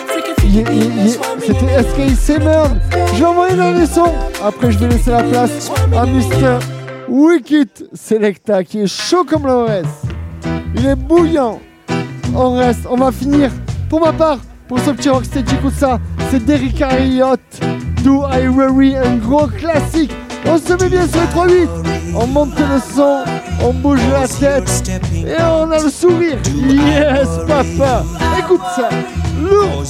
freaky 0.09 0.35
freaky 0.35 0.49
yummy 0.49 0.83
yum. 1.05 1.31
C'était 1.41 1.83
SK 1.83 2.17
Simon. 2.17 2.71
J'ai 3.15 3.25
envoyé 3.25 3.57
dans 3.57 3.73
les 3.73 3.87
sons. 3.87 4.13
Après, 4.45 4.71
je 4.73 4.79
vais 4.79 4.89
laisser 4.89 5.11
la 5.11 5.23
place 5.23 5.71
à 5.97 6.07
Mr. 6.07 6.59
Wicked 7.09 7.89
Selecta 7.93 8.65
qui 8.65 8.81
est 8.83 8.87
chaud 8.87 9.25
comme 9.25 9.47
le 9.47 9.57
reste. 9.57 10.07
Il 10.75 10.87
est 10.87 10.97
bouillant. 10.97 11.61
On 12.35 12.53
reste. 12.53 12.87
On 12.89 12.97
va 12.97 13.13
finir. 13.13 13.51
Pour 13.89 14.01
ma 14.01 14.13
part, 14.13 14.39
pour 14.69 14.79
ce 14.79 14.91
petit 14.91 15.09
écoute 15.55 15.75
ça. 15.75 15.99
C'est 16.31 16.45
Derrick 16.45 16.81
Harriott. 16.81 17.41
Do 18.05 18.25
I 18.33 18.47
Worry, 18.49 18.97
un 18.97 19.17
gros 19.17 19.47
classique. 19.47 20.13
On 20.47 20.59
se 20.59 20.73
met 20.83 20.89
bien 20.89 21.07
sur 21.07 21.21
les 21.21 21.65
3-8. 21.65 21.69
On 22.15 22.27
monte 22.27 22.59
le 22.59 22.81
son, 22.95 23.25
on 23.63 23.73
bouge 23.73 24.01
la 24.13 24.27
tête 24.27 24.91
et 25.15 25.41
on 25.43 25.71
a 25.71 25.79
le 25.79 25.91
sourire. 25.91 26.39
Yes, 26.55 27.29
papa. 27.47 28.05
Écoute 28.39 28.61
ça. 28.75 28.89
Lourd. 29.41 29.85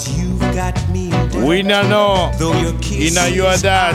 Oui, 1.42 1.62
Nano, 1.64 2.30
Ina 2.92 3.28
you 3.30 3.46
are 3.46 3.58
that. 3.58 3.94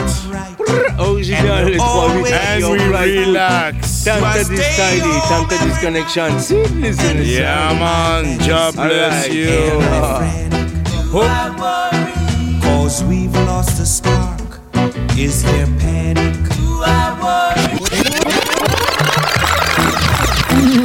Original, 0.98 1.66
les 1.66 1.76
3-8. 1.76 2.32
And 2.56 2.70
we 2.70 2.78
relax. 2.88 4.04
Tanta 4.04 4.44
Tanta. 5.28 6.40
See, 6.40 6.56
listen, 6.56 6.80
listen. 6.80 7.24
Yeah, 7.24 7.74
man. 7.78 8.38
God 8.38 8.74
bless 8.74 9.28
you. 9.28 9.80
Cause 12.62 13.04
we've 13.04 13.36
lost 13.46 13.76
the 13.78 13.86
spark. 13.86 14.35
Is 15.18 15.42
there 15.42 15.66
panic? 15.78 16.34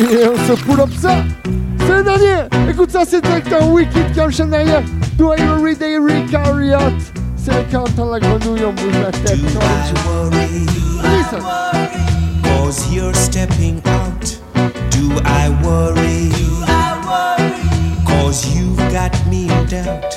Et 0.09 0.27
on 0.27 0.37
se 0.47 0.53
pull 0.63 0.79
up 0.79 0.89
ça. 0.97 1.17
C'est 1.79 1.97
le 1.97 2.03
dernier. 2.03 2.43
Écoute 2.69 2.91
ça, 2.91 3.03
c'est 3.05 3.21
directeur 3.21 3.67
Wicked 3.67 4.13
qui 4.13 4.21
enchaîne 4.21 4.51
derrière. 4.51 4.83
Do 5.17 5.33
I 5.33 5.41
worry 5.41 5.75
Derrick 5.75 6.33
Harriott. 6.33 6.93
C'est 7.35 7.51
le 7.51 7.63
40 7.69 7.99
ans 7.99 8.05
de 8.05 8.11
la 8.11 8.19
grenouille, 8.19 8.65
on 8.65 8.71
bouge 8.73 8.99
la 9.01 9.11
tête. 9.11 9.39
Listen. 11.03 11.41
Cause 12.43 12.89
you're 12.89 13.13
stepping 13.13 13.81
out. 13.85 14.39
Do 14.91 15.11
I 15.25 15.49
worry? 15.61 16.31
Cause 18.05 18.45
you've 18.55 18.77
got 18.93 19.11
me 19.29 19.49
in 19.49 19.65
doubt. 19.65 20.15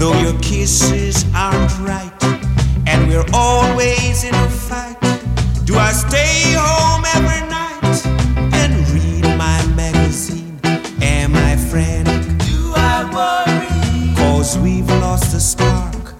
Though 0.00 0.14
your 0.20 0.34
kisses 0.40 1.24
aren't 1.34 1.70
right. 1.86 2.13
And 2.94 3.08
we're 3.08 3.26
always 3.32 4.22
in 4.22 4.34
a 4.34 4.48
fight. 4.48 4.96
Do 5.64 5.74
I 5.76 5.90
stay 5.90 6.54
home 6.56 7.04
every 7.16 7.42
night 7.48 8.06
and 8.54 8.72
read 8.90 9.24
my 9.36 9.58
magazine? 9.74 10.60
Am 11.02 11.34
I 11.34 11.56
frantic? 11.56 12.22
Do 12.46 12.72
I 12.76 12.96
worry? 13.18 14.14
Cause 14.16 14.56
we've 14.58 14.88
lost 15.02 15.32
the 15.32 15.40
spark. 15.40 16.14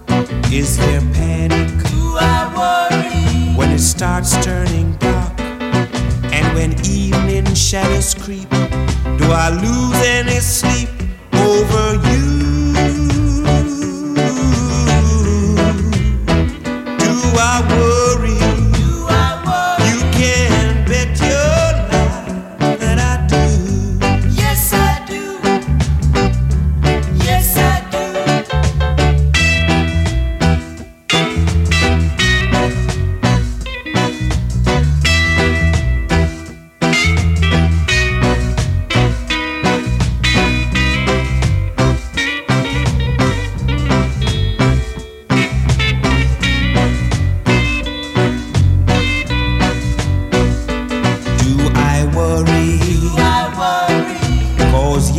Is 0.52 0.76
there 0.76 1.00
panic? 1.12 1.68
Do 1.90 2.16
I 2.18 2.40
worry? 2.58 3.56
When 3.56 3.70
it 3.70 3.78
starts 3.78 4.36
turning 4.44 4.96
dark 4.96 5.40
and 6.32 6.54
when 6.56 6.72
evening 6.84 7.54
shadows 7.54 8.14
creep, 8.14 8.50
do 8.50 9.26
I 9.30 9.50
lose 9.50 10.00
any 10.04 10.40
sleep 10.40 10.93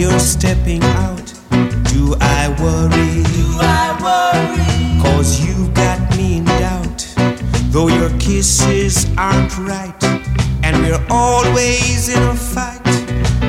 you're 0.10 0.20
stepping 0.20 0.84
out. 0.84 1.34
Do 1.92 2.16
I 2.22 2.42
worry? 2.62 3.24
Cause 5.02 5.44
you've 5.44 5.74
got 5.74 6.00
me 6.16 6.38
in 6.38 6.46
doubt. 6.46 7.02
Though 7.72 7.88
your 7.88 8.12
kisses 8.20 9.08
aren't 9.18 9.58
right, 9.58 10.04
and 10.64 10.74
we're 10.84 11.04
always 11.10 12.10
in 12.10 12.22
a 12.22 12.36
fight. 12.36 12.84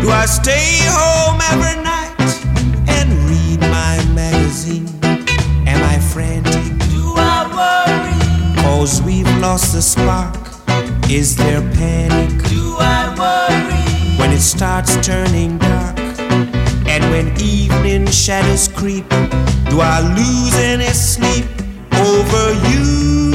Do 0.00 0.08
I 0.10 0.24
stay 0.24 0.80
home 0.98 1.38
every 1.52 1.76
night 1.92 2.16
and 2.96 3.08
read 3.28 3.60
my 3.60 3.94
magazine? 4.14 4.88
Am 5.72 5.80
I 5.94 5.98
frantic? 6.12 6.64
Do 6.94 7.04
I 7.16 7.38
worry? 7.58 8.62
Cause 8.62 9.02
we've 9.02 9.32
lost 9.38 9.74
the 9.74 9.82
spark. 9.82 10.36
Is 11.10 11.36
there 11.36 11.60
panic? 11.74 12.30
Do 12.48 12.76
I 12.78 13.02
worry? 13.20 14.18
When 14.18 14.32
it 14.32 14.40
starts 14.40 14.96
turning 15.06 15.58
dark 15.58 15.65
and 16.96 17.10
when 17.10 17.38
evening 17.38 18.06
shadows 18.06 18.68
creep, 18.68 19.06
do 19.68 19.82
I 19.82 20.00
lose 20.16 20.54
any 20.54 20.86
sleep 20.86 21.44
over 21.92 22.54
you? 22.70 23.32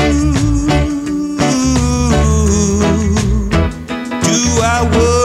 Do 4.24 4.62
I 4.64 4.90
worry? 4.92 5.21